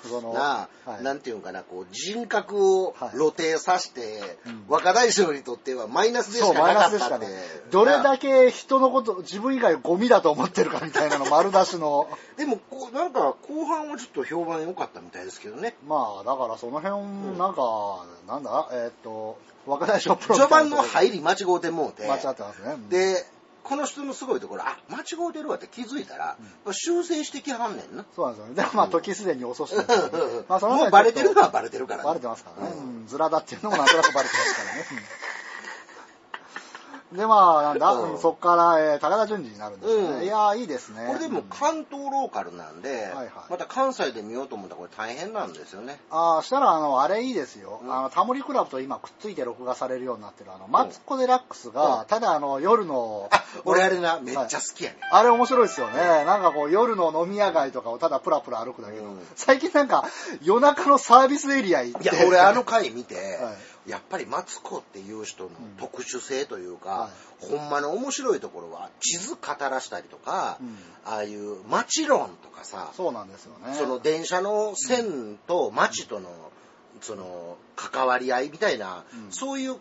[0.04, 7.70] そのなあ、はいなんていうんかな、こう、人格をはい露呈さして、うん若大将にとってはマイナスでしそう、かマイナなかったってスでしかね。。
[7.70, 12.10] どれだけけ人のこと、自分以外ゴミだと思ってるかみたいなの 丸出しの。
[12.36, 15.76] でもこう、なんか、後半はちょっと評判良かったみたいですけどね。
[15.88, 18.70] まあ、だからその辺、なんか、なんだ？
[18.72, 22.72] えーっと、若大将プロ序盤の入り間違うてもうて、間違ってますね。
[22.74, 23.26] うん、で、
[23.68, 26.38] この人のすごいところ、あ、間違うてるわって気づいたら、
[26.72, 28.06] 修正してきはんねんな。
[28.16, 28.56] そうなんですよね。
[28.56, 32.08] でもまあ、時すでに遅しですけどねまあ、そのもうバレてるのはバレてるからね。
[32.08, 32.74] バレてますからね。
[32.76, 34.86] ううんん、ズラだっていうのもなんとなくバレてますからね。
[37.12, 40.08] うんで、まあ、なんだ、うんうんそっから、えー高田純次になるんですよね。
[40.18, 41.06] うんいやー、いいですね。
[41.08, 46.00] これでもうん関東ローカルなんで、はいまた関西で見ようと思ったらこれ大変なんですよね。
[46.10, 47.80] ああ、したら、あの、あれいいですよ。
[47.84, 55.16] うんあの、タモリクラブと今くっついて録画されるようになってる、あの、マツコ・デラックスが、うんただ、あの、夜の、あ、俺あれな、めっちゃ好きやねん。
[55.16, 56.26] あれ面白いですよね。
[56.26, 60.06] なんかこう、夜の飲み屋街とかをただプラプラ歩くだけど、うん最近なんか、
[60.42, 62.10] 夜中のサービスエリア行って。
[62.10, 63.54] いや、俺あの回見て、は
[63.88, 67.10] やっぱりマツコっていう人のうん特殊性というか、は
[67.40, 70.76] ほんまの面白いところは地図語らしたりとか、うん。
[71.06, 73.74] ああいう街論とかさ、そうなんですよね。
[73.76, 76.30] その電車の線と街との、
[77.02, 79.32] その関わり合いみたいな、うん。
[79.32, 79.78] そういう、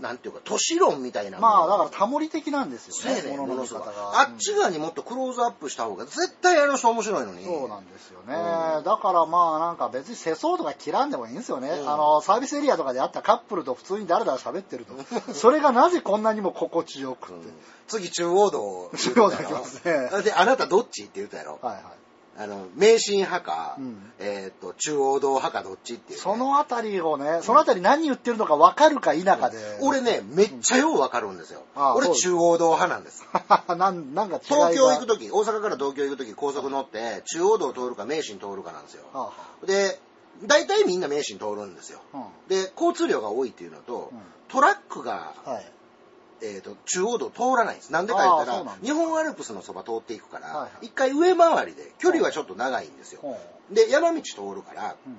[0.00, 4.20] なんていうか、都市論みたいなまあ、だかからタモリ的なんですよね、ねんものの方が。
[4.20, 7.44] あっち側にもっとクローズアップした方が絶対あの人面白いのに。
[7.44, 8.34] そうなんですよね。
[8.34, 11.68] うんだからまあなんか別に世相とか切らんでもいいんですよね。
[11.68, 14.94] うんあの、サービスエリアとかで会ったカップルと普通にだらだら喋ってると。
[15.34, 17.34] それがなぜこんなにも心地よくて。
[17.34, 17.52] うん
[17.86, 18.90] 次、中央道。
[18.96, 21.58] 中央道行きますねで、あなたどっちって言ったやろ。
[21.60, 21.84] はいはい。
[22.36, 29.58] あの、迷信派か、うんえっ、と、中央道派かどっちっていう、そ、のあたりをね、そのあたり何言ってるのか分かるか否かで。
[29.80, 31.62] 俺ね、めっちゃようわかるんですよ。
[31.96, 33.24] うです中央道派なんです。
[33.76, 39.04] なん、なんか東京行くとき、大阪から東京行くとき高速乗って、中央道通るか名神通るかなんですよ。
[39.12, 39.32] は
[39.66, 40.00] で、
[40.42, 42.00] 大体みんな名神通るんですよ。
[42.48, 44.18] で、交通量が多いっていうのと、うん
[44.54, 45.72] トラックが、あはい。
[46.44, 47.92] えー、と中央道通らないんです。
[47.92, 53.20] なんでか言ったら日本アルプスのそば通っていくから、はいはい一回上回りで、距離はちょっと長いんですよ。
[53.22, 53.38] ほ
[53.70, 55.16] で、山道通るから、ううん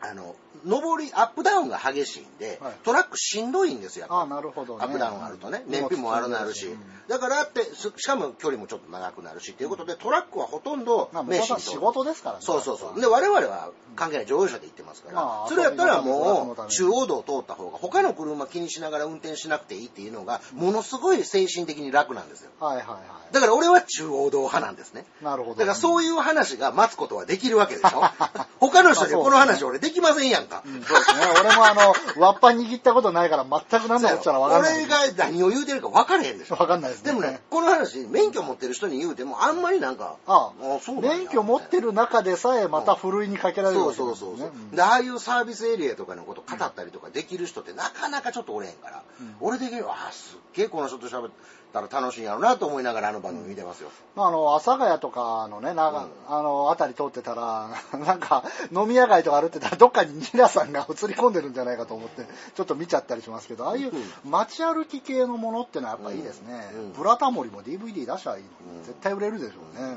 [0.00, 0.34] あの、
[0.64, 4.84] 上り、アップダウンが激しいんで、はいトラックしんどいんですよ、ああ、なるほどね。
[4.84, 6.78] アップダウンあるとね、うん燃費も悪なるし、うん
[7.08, 12.40] だからって、すしかも距離もちょっと長くなるしっていうことで、トラックはほとんどまあ、名神向こうさん仕事ですからね。
[12.42, 13.00] そうそうそう。
[13.00, 22.50] で、我々は関係ない乗用車で行ってますから、まあそれやったらもう、中央道を通った方が、他の車気にしながら運転しなくていいっていうのが、ものすごい精神的に楽なんですよ。
[22.58, 23.00] はいはいは
[23.32, 25.04] だから俺は中央道派なんですね。
[25.20, 25.24] い。
[25.24, 25.56] なるほど。
[25.56, 27.88] だからそういいう話が待つことはできるわけでしょ
[28.60, 30.62] 他の人にこの話俺できませんやんか。
[30.64, 31.26] うんそうですね。
[31.40, 34.84] 俺もあの、ワッパ握ったことないから全く何のこっちゃら分かんない。
[34.84, 36.56] 俺が何を言うてるか分からへんでしょ。
[36.56, 37.12] 分かんないですね。
[37.12, 43.94] でもね、この話、免許持ってる人に言うても、あんまりなんか、ああそう免許持ってる中でさえまたふるいにかけられるそう。
[43.94, 51.30] そうそうそう、んで、ああいうサービスエリアとかのこと語ったりとかできる人ってなかなかちょっとおれへんから、うん俺的には、ああ、すっげえこの人と喋っ
[51.72, 53.90] たら楽しいんやろうなと思いながらあの番組見てますよ。
[54.14, 57.68] まあ、あの、阿佐ヶ谷とかのね、なうんあの、あたり通ってたら、
[57.98, 62.26] なんか、飲み屋街とか歩ってたどっかにニラさんが映り込んでるんじゃないかと思って、
[62.56, 63.92] ちょっと見ちゃったりしますけど、ああいう
[64.24, 66.70] 街歩き系のものってのはやっぱいいですね。
[66.74, 66.80] うん。
[66.86, 66.92] うん。
[66.92, 68.84] ブラタモリも DVD 出しゃいいのに、うん。
[68.84, 69.96] 絶対売れるでしょうね。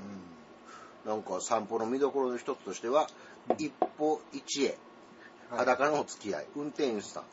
[1.08, 3.08] なんか散歩の見どころの一つとしては、
[3.58, 4.68] 一歩一会、
[5.50, 5.60] はい。
[5.66, 7.24] 裸のお付き合い、運転手さん。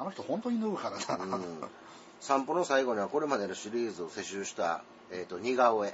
[0.00, 1.36] あの人本当に脱ぐからな。
[1.36, 1.42] うん。
[2.20, 5.88] 散歩の最後にはこれまでのシリーズを世襲した、えー、と似顔絵、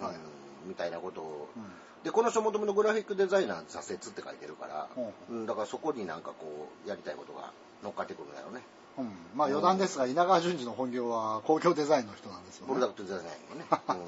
[0.00, 0.14] はい。
[0.14, 0.20] うん
[0.66, 1.62] みたいなことを、うん
[2.06, 7.50] でこの人もともとグラフィックデザイナー挫折って書いてるから、ほうんだからそこになんかこうやりたいことが
[7.82, 8.60] 乗っかってくるんだよね。
[8.96, 12.74] うん、まあ余談ですが、稲川淳二の本業は工業デザインの人なんですよね。
[12.74, 12.92] プロダ。
[12.92, 14.06] クトデザイナーよ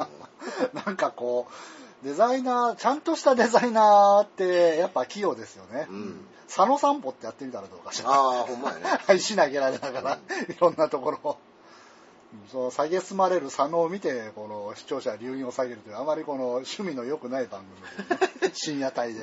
[0.71, 5.89] ね、 なんかこう、デザイナー、ちゃんとしたデザイナーってやっぱ器用ですよね。
[5.91, 6.27] うん。
[6.47, 8.11] 佐野散歩ってやってみたらどうかしら。
[8.11, 9.15] うん、ああほんまやね。
[9.17, 10.19] 石投げられながら、
[10.49, 11.37] いろんなところを。
[12.53, 17.63] そう、下げすまれる佐野を見て、この視聴者は留飲を下げるという、あまりこの趣味の良くない番
[18.41, 19.21] 組深夜帯で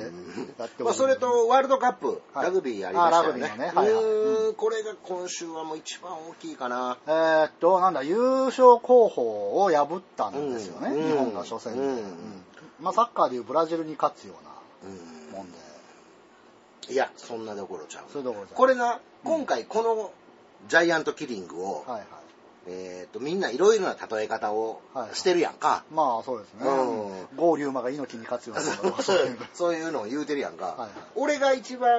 [0.58, 2.44] やってまあ、それとワールドカップ、はい。
[2.46, 3.44] ラグビーやりましたよね。
[3.44, 4.04] あラグビーのねはいはい。
[4.04, 6.98] うーんこれが今週はもう一番大きいかな。
[7.06, 11.80] えーっと、なんだ、優勝候補を破ったんですよね、うん日本が初戦で。
[11.80, 11.96] うん。
[11.96, 12.04] うん。
[12.80, 15.32] まあ、サッカーでいうブラジルに勝つよううん。
[15.32, 15.58] なもんで、
[16.90, 18.04] いやそんなどころちゃう。
[18.04, 20.10] ころじゃこれな今回この
[20.68, 22.06] ジャイアントキリングを、はいはい。
[22.68, 26.60] えー、とみんないろいろな例え方をはいしてるやんか、まあそうですね。
[26.68, 28.62] うんゴーリューマが猪木に勝つような
[29.02, 29.38] そういう。
[29.54, 31.90] そういうのを言うてるやんか、はいはい俺が一番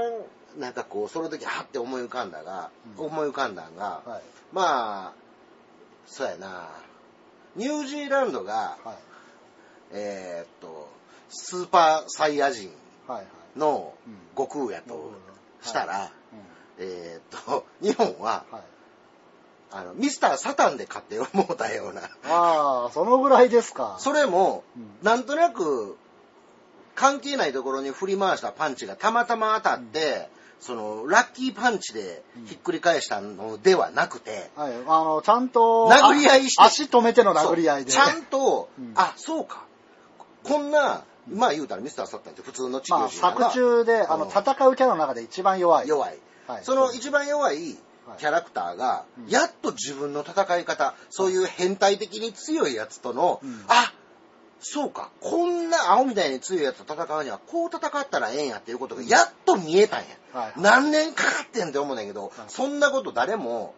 [0.58, 4.22] なんかこうその時はって思い浮かんだが、うん思い浮かんだんが、はい。
[4.52, 5.14] まあ
[6.06, 6.70] そうやな
[7.56, 8.98] ニュージーランドがはい。
[9.92, 10.90] えーっと
[11.30, 12.74] スーパーサイヤ人
[13.08, 13.28] はいはい。
[13.60, 15.12] のうん悟空やと
[15.62, 16.12] したら、はい
[16.80, 18.62] えーっと日本ははい。
[19.72, 23.98] あのミスターサタンで勝って思うたようなああ、そのぐらいですか。
[24.00, 25.98] それも、うんなんとなく、
[26.96, 34.74] 関係ないところに振り回したパンチがたまたま当たって、その、ラッキーパンチでひっくり返したのではなくて、はい。
[34.88, 37.92] あの、ちゃんと、殴り合いしてあ足止めての殴り合いで。
[37.92, 39.66] ちゃんと、うんあ、そうか。
[40.44, 45.88] こんな、まあ言うたらミスターサッタンって普通の地まあ、球人やな作中で、あの、うん戦うキャラの中で一番弱い。
[45.88, 46.18] 弱い。
[46.48, 47.78] はいその一番弱い
[48.18, 49.30] キャラクターが、うん。
[49.30, 53.66] やっと自分の戦い方、そういう変態的に強いやつとの、うん。
[53.68, 53.94] あ
[54.60, 60.06] そうか、こんな青みたいに強いやつと戦うには、こう戦ったらええんやっていうことがやっと見えたんや。
[60.34, 62.32] はい何年かかってんって思うんだけど、はい。
[62.48, 63.76] そんなこと誰も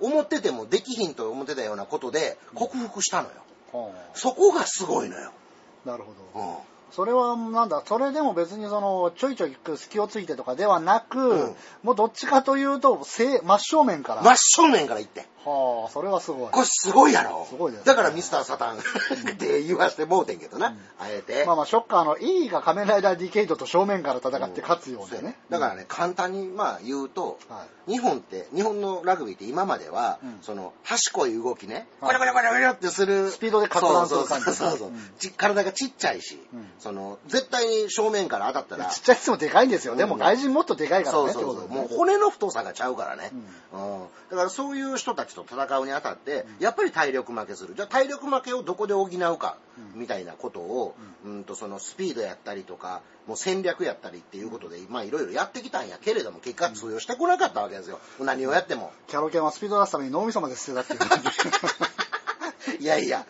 [0.00, 3.34] 思っててもできひんと思ってたようなことで克服したのよ。
[3.72, 5.32] ほそこがすごいのよ。
[5.84, 6.40] うなるほど。
[6.40, 6.56] うん
[6.92, 14.22] それは、なんだ、それでも別にその、ちょいちょい隙をついてとかではなく、うんもうどっちかというと、正真正面から。
[14.22, 15.26] 真正面から行って。
[15.44, 16.50] はあ、それはすごい。
[16.50, 17.46] これすごいやろ。
[17.48, 17.86] すごいですね。
[17.86, 18.78] だからミスターサタン。
[18.78, 18.80] っ
[19.36, 20.74] て言わしてもうてんけどな、うん。
[20.98, 21.44] あえて。
[21.46, 25.16] まあまあ、ショッカーの E が仮面ライダーディケイドと正面から戦って勝つようそう。
[25.16, 25.36] やでね。
[25.48, 30.38] だからね、簡単にまあ言うと、は日本って、日本のラグビーって今までは、うん。
[30.42, 32.18] その、賢い動きね、はい。
[32.18, 33.30] これこれこれこれってする。
[33.30, 34.44] スピードでかっ乱する感じ。
[34.44, 34.92] そうそうそうそう、う
[35.36, 36.66] 体がちっちゃいし、うん。
[36.78, 39.96] その、絶対に正面から当たったら、ちっちゃい人もでかいんですよ。
[39.96, 40.20] でもうん。
[40.20, 41.32] 外人もっとでかいからね。
[41.32, 43.32] そうそうそう、もう骨の太さがちゃうからね、
[43.72, 44.00] うん。
[44.30, 47.74] だからそういう人たちと戦うにあたって、やっぱり体力負けする。
[47.74, 49.56] じゃあ体力負けをどこで補うか、
[49.94, 50.00] うん。
[50.00, 58.00] みたいなことを、うん、とそのスピードやったりとかもう戦略やったりっていうことで、まあいろいろやってきたんやけれども結果通用してこなかったわけですよ。
[58.20, 58.92] 何をやっても。
[59.08, 60.98] キャロケンはスピード出すために脳みそまで捨てたっていう。
[60.98, 61.24] 感じ。
[62.80, 63.26] いやいや。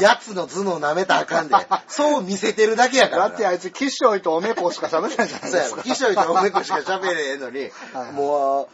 [0.00, 1.54] やつの頭脳舐めたらあかんで。
[1.88, 3.28] そう見せてるだけやからな。
[3.30, 5.68] だってあいつ、キショイとおめこしか喋ってないじゃないそうやろ。
[5.68, 5.82] ですか。
[5.82, 8.12] キショイとおめこしか喋れへんのに、 はい。
[8.12, 8.68] もう、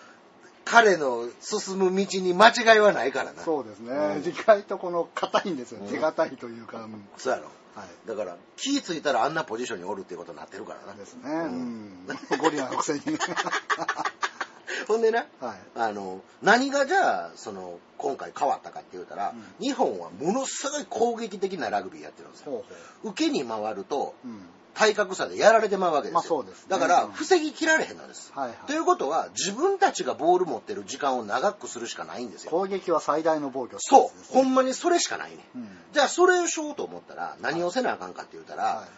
[0.66, 3.42] 彼の進む道に間違いはないからな。
[3.42, 3.94] そうですね。
[3.94, 5.80] うん意外とこの硬いんですよ。
[5.80, 6.78] うん手堅いというか。
[6.78, 7.46] うんそうやろ。
[7.76, 8.08] はい。
[8.08, 10.94] だから、気ついたらあんなポジションにおるっていうことになってるからな。
[10.98, 11.22] ですね。
[11.24, 12.06] うん。
[12.40, 13.00] ゴリラのくせに。
[14.88, 15.58] ほんでな、はい。
[15.76, 22.64] あの、何がじゃあ、その、今回変わったかって言うたら、うん日本はものすごい攻撃的なラグビーやってるんですよ。
[23.04, 24.14] 受けに回ると。
[24.24, 24.40] うん。
[24.76, 26.14] 体格差でやられてまうわけですよ。
[26.14, 28.30] まあそうですねだから、うん防ぎきられへんのです。
[28.34, 28.58] はいはい。
[28.66, 32.50] ということは、自分たちがボール持ってる時間を長くするしかないんですよ。
[32.50, 35.38] 攻撃は最大の防御そう、ほんんまにそれしかないね。
[35.54, 35.68] うん。
[35.92, 38.88] じゃあ、それをしようと思ったら、何をせなあかんかって言ったら、はい。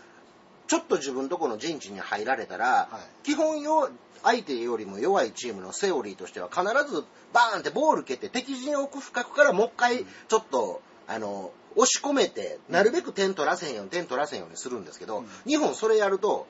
[0.69, 3.91] ちょっと自分とこの陣地に入られたら、はい基本よ
[4.25, 16.47] 相手よりも弱いチームのセオリーとしては必ずバーンってボール蹴って敵陣を置く深くからもう一回ちょっと、あの押し込めてなるべく点取らせんように点取らせんようにするんですけど、うん日本それやると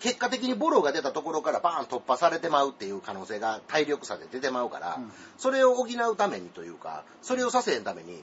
[0.00, 8.22] 結果的にボロが出たところからバーン突破されてまうっていう可能性が体力差で出てまうから、うんそれを補うためにというかそれをさせんために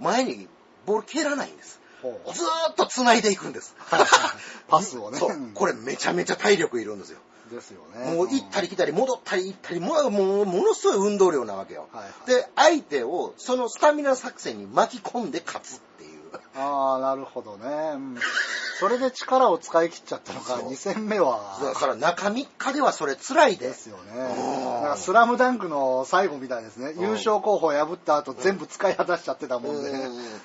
[0.00, 0.48] 前に
[0.84, 1.80] ボール蹴らないんです。
[2.02, 3.74] ずーっと繋いでいくんです。
[4.78, 5.18] パスをね。
[5.18, 5.50] そうう。
[5.54, 7.18] これめちゃめちゃ体力いるんですよ。
[7.50, 8.14] ですよね。
[8.14, 11.88] もう行ったり来たり戻ったり行ったり、もうもうものすごい運動量なわけよ。
[11.92, 16.20] はいはいで、相手をそのスタミナ作戦に巻き込んで勝つっていう。
[16.56, 17.66] ああ、なるほどね。
[17.94, 18.18] うん
[18.78, 21.58] それで力を使い切っちゃったのか、そう2戦目は。
[21.62, 23.68] だから中3日ではそれ辛いで。
[23.68, 24.12] ですよね。
[24.14, 26.88] うんなんかスラムダンクの最後みたいですね。
[26.88, 29.88] うん優勝候補を破った後、全部使い果たしちゃってたもんで。
[29.88, 30.40] うん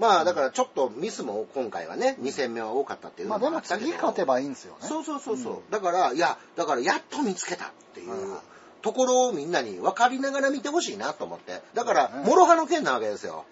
[0.00, 3.60] まあだからちょっとミスも今回はね、2戦目は多かったっていうのまあでも。
[3.60, 4.88] 次勝てばいいんですよね。
[4.88, 5.70] そうそうそうそう、うん。
[5.70, 8.38] だからいやだからやっと見つけたっていう、
[8.80, 11.60] ところをみんなに分かりながら見てほしいなと思って。
[11.74, 13.44] だから諸刃の剣なわけですよ。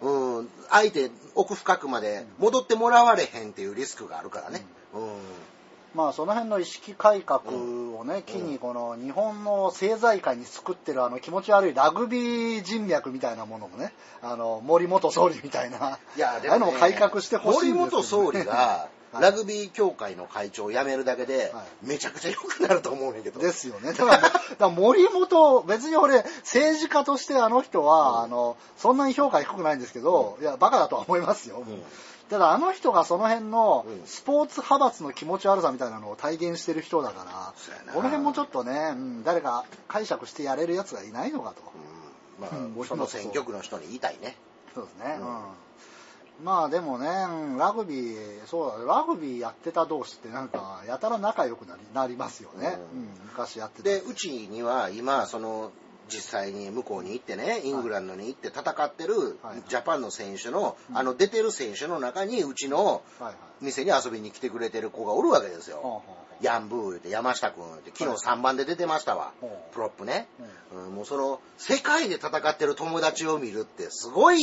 [0.00, 0.38] うん。
[0.38, 0.48] うん。
[0.70, 4.64] 相手奥深くまで戻ってもらわれへんっていうリスクがあるからね。
[4.94, 5.00] うん、
[5.94, 7.42] まあその辺の意識改革
[7.98, 19.22] をね、機にこの日本の政財界に作ってるあの気持ち悪いラグビー人脈みたいなものもね、あの森元総理みたいな、いやああいうのも改革してほしい森んですよね元総理がはい。
[19.22, 21.86] ラグビー協会の会長を辞めるだけではい。
[21.86, 23.92] めちゃくちゃ良くなると思うんだけど、ですよね。
[23.92, 31.58] だから、だから森本、別に俺、政治家としてあの人は、あの、そんなに評価低くないんですけど、いや、バカだとは思いますよ。
[31.58, 31.82] ん
[32.30, 41.62] ただ、あの人がその辺のうんスポーツ派閥の気持ち悪さみたいなのを体現してる人だからこの辺もちょっとね、うん誰か解釈してやれるやつがいないのかと。
[41.74, 44.36] うんまあ、うんその選挙区の人に言いたいね
[44.74, 45.18] そうですね。
[45.20, 45.42] うんうん
[46.42, 52.78] まあでもね、うんラグビー、そうだ、ラグビーやってた同士ってなんか、やたら仲良くなりなりますよね。
[52.94, 53.90] ううんん、昔やってた。
[53.90, 55.70] でうちには今その
[56.12, 60.98] 実際に向こうに行ってねイングランドに行って戦ってるはいジャパンの選手の、うん。
[60.98, 63.02] あの出てる選手の中にうちの。
[63.60, 66.02] 店に遊びに来てくれてる子がおるわけですよ、
[66.40, 69.32] ヤンブー言って山下君って昨日3番で出てましたわ、
[69.72, 70.26] プロップね、
[70.72, 70.86] うん。
[70.86, 74.38] うんもうその世界で戦ってる友達を見るってすごい。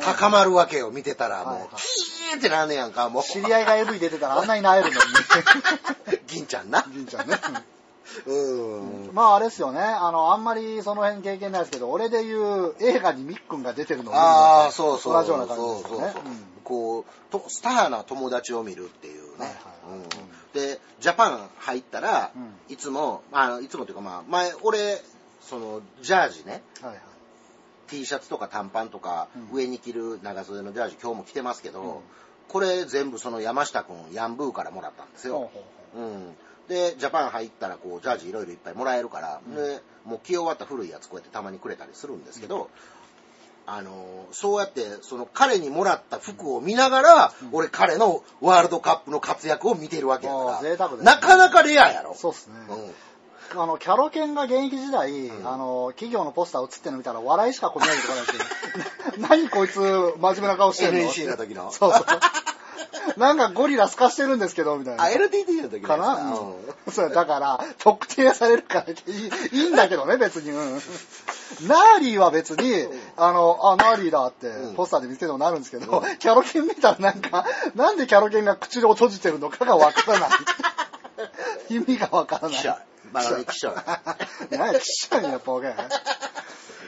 [0.00, 1.44] 高まるわけよ見てたら。
[1.44, 3.08] もう、キーってなんねやんか。
[3.08, 3.22] もう。
[3.22, 4.96] 知り合いが AV 出てたらあんなになえるのに。
[6.26, 6.84] 銀ちゃんな。
[6.88, 7.38] 銀ちゃんね。
[8.26, 9.80] うん、まああれですよね。
[9.80, 15.14] あの、あんまりその辺経験ないですけど、俺で言う映画にみっくんが出てるのを見るのとああ、そうそう。
[15.14, 16.22] 同じような感じですよねそうそうそう。
[16.64, 19.44] こうと、スターな友達を見るっていうね。
[19.44, 20.08] はいはいはいうん
[20.54, 25.02] で、ジャパン入ったら、うんいつも、あのいつもというかまあ、前、俺、
[25.42, 27.00] その、ジャージね、はいはい。
[27.88, 32.00] T シャツとか短パンとか、うん上に着る長袖のジャージ今日も着てますけど、うん
[32.48, 35.34] これ全部その山下くん、ヤンブーからもらったんですよ。
[35.34, 35.64] ほうほ
[35.98, 36.36] うほうん。
[36.68, 39.54] で、ジャパン入ったら、こう、ジャージいろいろいっぱいもらえるから、うん。
[39.54, 42.70] で、もう着終わった古いやつこうやってたまにくれたりするんですけど、
[43.68, 47.48] あのーそうやって、その彼にもらった服を見ながら、うん。
[47.52, 51.02] 俺彼のワールドカップの活躍を見てるわけだあから、ね。
[51.02, 52.14] なかなかレアやろ。
[52.14, 52.54] そうですね。
[53.54, 53.62] うん。
[53.62, 55.48] あの、キャロケンが現役時代、うん。
[55.48, 58.38] あの、企業のポスター写ってるの見たら笑いしかこないとかなんです
[59.12, 61.70] けど、 何こいつ真面目な顔してるの？NEC の時の。
[61.72, 62.04] そうそう。
[63.16, 65.04] なんかゴリラ透かしてるんですけど、みたいな。
[65.04, 65.96] あ、LTT の時のか？
[65.96, 70.50] な、うん、そうだから、特定されるからいいいいんだけどね、別に。
[70.50, 70.80] うん
[71.62, 77.46] ナーリーは別に、あの、あ、ナーリーだってうん、ポスターで見つけてもなるんですけど、キャロケン見たらなんか、
[77.76, 80.30] なんでキャロケンが口を閉じてるのかがわからない。
[81.76, 82.58] 意味がわからない。
[82.58, 82.80] 記者。
[83.12, 83.72] バカに記者。
[84.50, 85.68] 何や、記者にやっぱわけ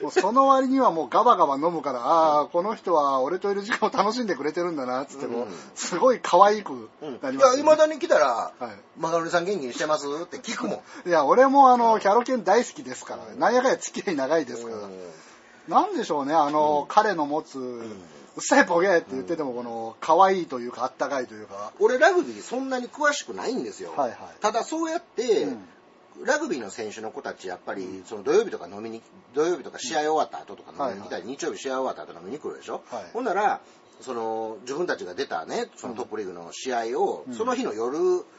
[0.03, 7.19] もうその割にはもうガバガバ飲むから、ああ、この人は俺といる時間を楽しんでくれてるんだな、つっても、うんすごい可愛くうん。
[7.23, 8.71] なります、いや、未だに来たら、はい。
[8.99, 10.07] マカロニさん元気にしてます？
[10.23, 11.07] って聞くもん。
[11.09, 14.77] いや、俺もあの、キャロケン大好きですから、なんやかんや付き合い長いですから。
[15.69, 23.93] なんでしょうね、あの、彼の持つ、うっさいボケって言ってても、この、可愛いというか、あったかいというか、俺ラグビーそんなに詳しくないんですよ。
[23.97, 24.19] はいはい。
[24.41, 25.69] ただそうやって、うん
[26.25, 29.03] ラグビーの選手の子たちやっぱりその土曜日とか飲みに
[29.35, 33.05] 土曜日とか試合終わった後とか飲みに来たり、日曜日試合終わった後飲みに来るでしょ、はい。
[33.13, 33.61] ほんなら
[34.01, 37.99] その自分たちが出たねそのトップリーグの試合を、うんその日の夜、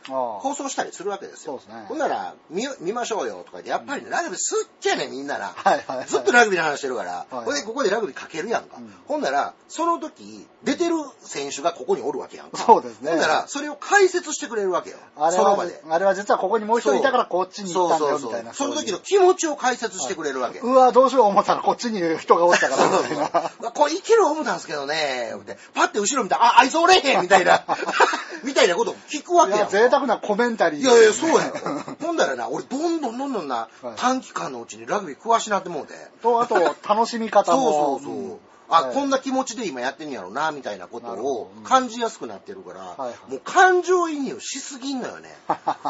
[0.09, 1.53] ああ放送したりするわけですよ。
[1.53, 5.53] そうですねほんなら見よ、見ましょうよとか言って、やっぱりね、ラグビー好きやねんみんなら。
[5.55, 7.25] はいはいはいずっとラグビーの話してるから。
[7.29, 8.77] はいほんで、ここでラグビーかけるやんか。
[8.77, 12.57] うんほんなら、その時、出てる選手がここにおるわけやんか。
[12.57, 14.97] そうですねほんなら、それを解説してくれるわけよ。
[15.15, 18.53] あれはその場で。、あれは実はここにもう一人いたからこっちに行ったんだよ、みたいな。
[18.53, 20.59] その時の気持ちを解説してくれるわけ。
[20.59, 23.29] うわ、どうしよう思ったらこっちに人がおったから、みたいな。
[23.59, 27.63] うわこれいける思ったんですけどね、ってパッて後ろ見たら、あ、あいつおれへんみたいな、
[28.43, 29.69] みたいなことを聞くわけやん。
[29.69, 30.81] 贅沢なコメンタリー。
[30.81, 31.95] いやいや、そうやろ。
[32.05, 35.93] ほんだらな、俺どんどんどんどんな、はい短期間のうちにラグビー詳しなってもうて。
[36.21, 37.71] と、あと、楽しみ方も。
[37.71, 38.39] そうそうそう。
[38.69, 45.29] あ、はいこんな気持ちで今やってんやろな、みたいなことを感じやすくなってるから、はいはいもう感情移入しすぎんのよね。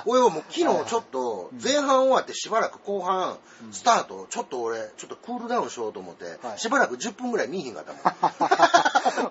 [0.05, 3.37] 俺はもう昨日ちょっと前半終わってしばらく後半
[3.71, 7.93] スタート、ちょっと俺、ちょっとクールダウンしようと思って、はいしばらく10分ぐらい見えへんかった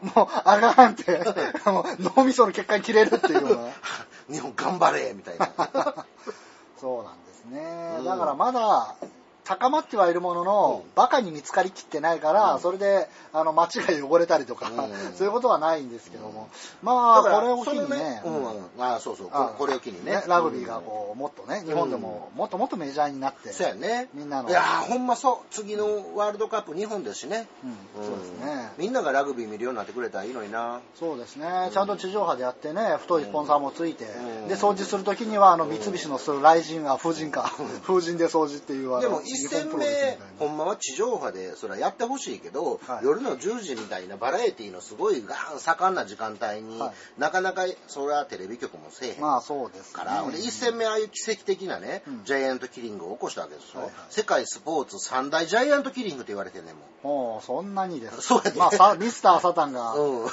[0.00, 0.10] もん。
[0.14, 1.18] もう、あかんって、
[1.66, 1.84] もう
[2.16, 3.72] 脳みその血管切れるっていうような。
[4.30, 5.48] 日本頑張れみたいな。
[6.80, 7.96] そうなんですね。
[7.98, 8.94] うんだからまだ、
[9.48, 10.90] 高まってはいるものの、うん。
[10.94, 12.60] バカに見つかりきってないから、うん。
[12.60, 14.92] それで、あの、街が汚れたりとか、うん。
[15.16, 16.48] そういうことはないんですけども。
[16.82, 20.22] まあ、これを機にねね、、うん、あそうそう、あこれを機にね。
[20.26, 24.10] ラグビーがこう、もっとね、日本でも、もっともっとメジャーになって、そうやね。
[24.12, 24.50] みんなの。
[24.50, 25.36] いやーほんまそう。
[25.50, 27.48] 次のワールドカップ日本ですしね。
[27.64, 28.04] うん。
[28.04, 30.80] そうですねみんながラグビー見るようになってくれたらいいのにな。
[30.94, 34.48] そうですね、ちゃんと地上波でやってね、太いスポンサーもついて、うん。
[34.48, 37.52] で、掃除するときには、あの、三菱のする雷神が、風神か、
[37.84, 43.04] 風神で掃除っていう、でも一戦目、ほんまは地上波でそれはやってほしいけど、はい。
[43.04, 47.20] 夜の10時みたいなバラエティのすごいガーン盛んな時間帯に、はい。
[47.20, 49.20] なかなかそれはテレビ局もせえへん。
[49.20, 49.94] まあそうです、ね。
[49.94, 52.24] から、で1戦目ああいう奇跡的なね、うん。
[52.24, 53.88] ジャイアントキリングを起こしたわけですよ、はい。
[53.88, 58.20] はい世界スポーツ三大ジャイアントキリングって言われてんねんもう、そんなにです。
[58.22, 60.28] そうやあさ、ミスター・サタンが、うんうん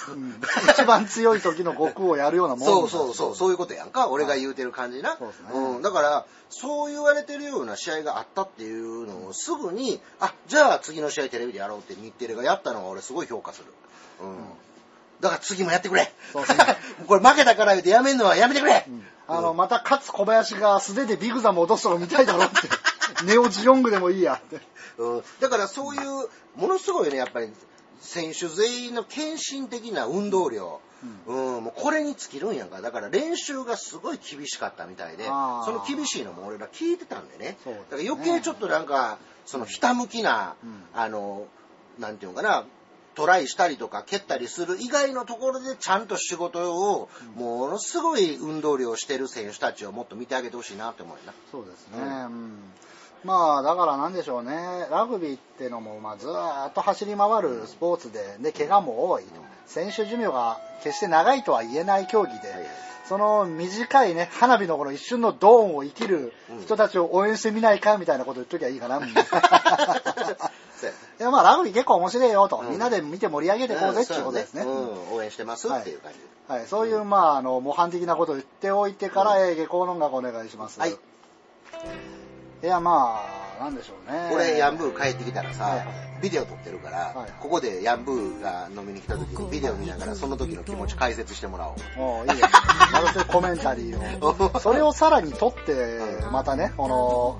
[0.70, 4.10] 一番強い時の悟空をやるようなもんそうそうそう、そういうことやんか。
[4.10, 5.16] 俺が言うてる感じな。
[5.18, 5.82] そうですねうん。
[5.82, 13.74] だから、そう言われてるような試合があったっていうのをすぐに、あ、じゃあ次の試合テレビでやろうって日テレがやったのが俺すごい評価する。
[14.22, 14.38] うん。
[15.22, 16.12] だから次もやってくれ。
[16.34, 16.78] そうですね
[17.08, 18.88] これ負けたから言うてやめんのはやめてくれ。
[19.28, 22.56] あの、また勝小林が素手でビグザム落とすのが見たいだろって。
[23.26, 24.62] ネオジオングでもいいやって。
[24.98, 25.24] うん。
[25.40, 27.52] だからそういう、ものすごいね、やっぱり、
[28.06, 30.82] 選手全員の献身的な運動量。
[31.28, 32.82] うん、もうこれに尽きるんやんか。
[32.82, 37.58] だから練習がすごい厳しかったみたいで、その厳しいのも俺ら聞いてたんでね。
[37.66, 41.47] ねだから余計ちょっとなんか、そのひたむきな、うんあの、
[41.99, 42.66] なんていうのかな、
[43.16, 51.34] トライしたりとか蹴ったりする以外のところでちゃんと仕事を、ものすごい運動量をしてる選手たちをもっと見てあげてほしいなって思うよな。
[51.51, 51.97] そうですね。
[51.97, 52.60] ううん
[53.26, 54.54] まあ、だからなんでしょうね。
[54.92, 59.24] ラグビーってのも、まあ、ずーっと走り回るスポーツで、で、怪我も多い。
[59.66, 62.60] 選手寿命が決して長いとは言えない競技で、はい。
[62.60, 62.70] はい
[63.08, 68.98] その短いね、花火のこの一瞬のドーンを生きる人たちを応援してみないかみたいなこと言っときゃいいかな。
[68.98, 69.26] いや。
[71.20, 72.70] や、まあ、ラグビー結構面白いよと、うん。
[72.72, 74.64] みんなで見て盛り上げてこうぜっていうことですね。
[74.64, 76.20] うん、応援してますっていう感じ。
[76.48, 80.80] はい、そういう、まあ、あの、模範的なことを言っておいてから、えー下校の音楽お願いします。
[80.80, 80.98] はい。
[82.64, 83.22] いや、ま
[83.60, 84.30] あ、なんでしょうね。
[84.34, 85.86] 俺、ヤンブー帰ってきたらさ、
[86.22, 91.99] ビデオ撮ってるから、はいここでヤンブーが飲みに来た時にビデオ見ながらその時の気持ち解説してもらおう。
[91.99, 92.49] もういいですね。
[92.91, 94.60] またそういうコメンタリーを。
[94.60, 95.99] それをさらに撮って、
[96.32, 97.39] またね、この、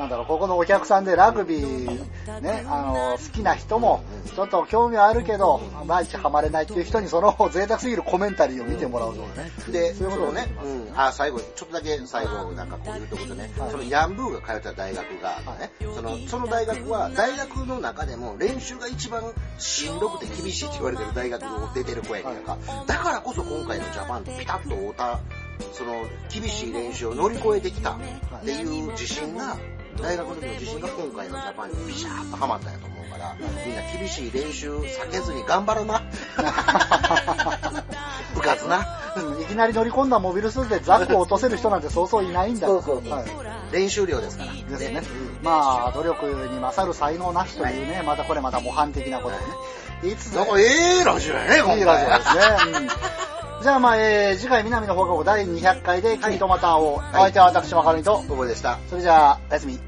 [0.00, 4.02] なんだろう、ここのお客さんでラグビー、ね、あの、好きな人も、
[4.34, 9.50] ちょっと興味はあるけど、毎日ハマれないっていう人にその贅沢すぎるコメンタリーを見てもらうとね。
[9.70, 19.22] で、そういうことをねうん、あ、最後、ちょっとだけ最後、なんかこう言うとことね、はいそのヤンブーが通った大学がね、その、その大学は、大学の中でも練習が一番
[19.58, 22.56] しんどくて厳しいって言われてる大学を出てる子やねんか。
[22.86, 25.20] だからこそ今回のジャパンとピタッと合うた、
[25.72, 27.98] その、厳しい練習を乗り越えてきたっ
[28.42, 29.56] ていう自信が、
[29.98, 33.36] 大学の時の自信が今回のジャパンにビシャーッとハマったんやと思うから、
[33.66, 36.02] みんな厳しい練習避けずに頑張ろうな。
[38.34, 38.96] 部活な。
[39.16, 43.24] うんいきなり乗り込んだモビルスーツでザックを落とせる人なんてそうそういないんだそうそうはい
[43.72, 44.52] 練習量ですから。
[44.52, 45.02] ですね。
[45.42, 49.46] まあ、努力に勝る才能なしというね、またこれまた模範的なことをね。
[50.02, 51.56] 言いつつなんかええラジオやね。
[51.78, 52.78] いいラジオですね。
[52.78, 52.88] うん
[53.62, 58.78] じゃあまあ、えー、次回南の放課後第200回で君とまたを、お相手は私マカロニと、ここでした。
[58.88, 59.78] それじゃあ、おやすみ。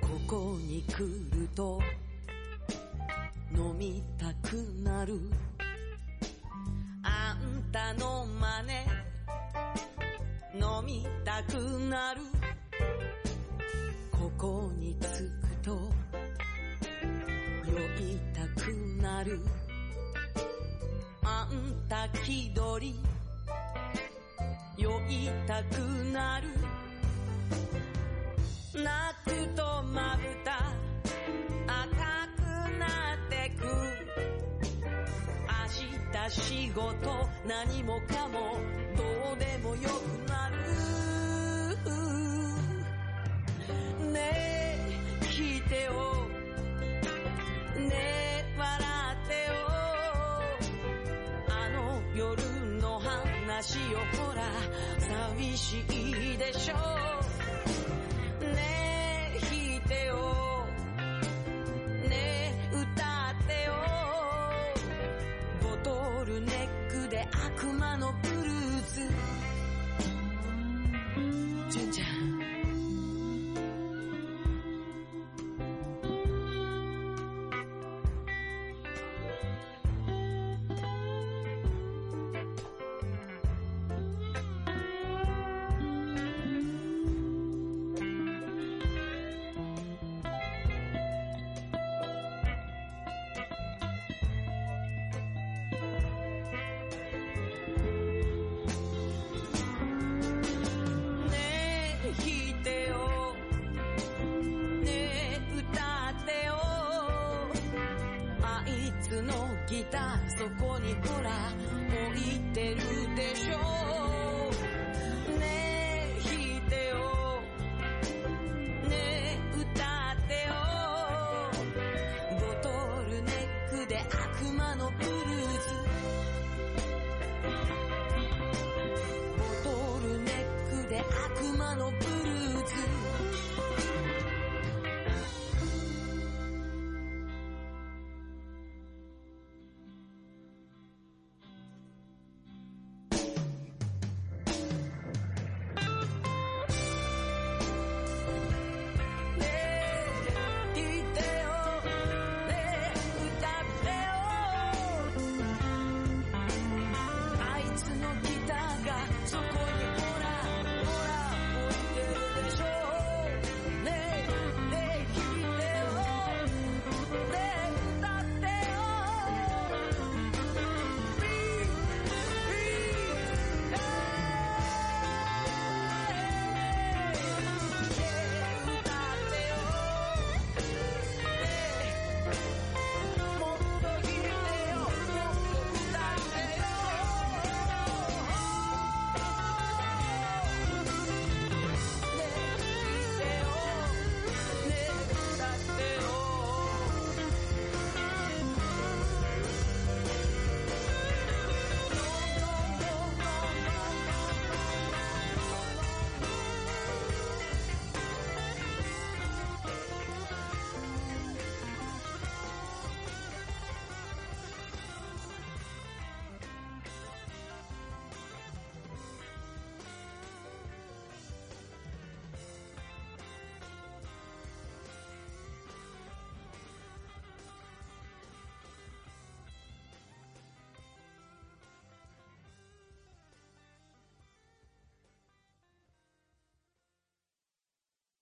[0.00, 1.00] ここに来
[1.36, 1.78] ると
[3.54, 5.20] 飲みたくなる。
[7.02, 8.72] あんたの真似。
[10.58, 11.52] 飲みたく
[11.90, 12.22] なる。
[14.10, 14.81] ここに
[19.24, 19.40] る。
[21.24, 22.94] あんた気取り
[24.76, 25.78] 酔いたく
[26.12, 26.48] なる。
[28.74, 28.88] 泣
[29.24, 30.72] くとまぶた
[31.66, 31.86] 赤
[32.36, 32.40] く
[32.78, 33.60] なってく。
[35.46, 36.82] 明日仕事
[37.46, 38.56] 何もかも
[38.96, 39.02] ど
[39.34, 40.31] うでもよくなる。
[55.72, 57.01] しいでしょう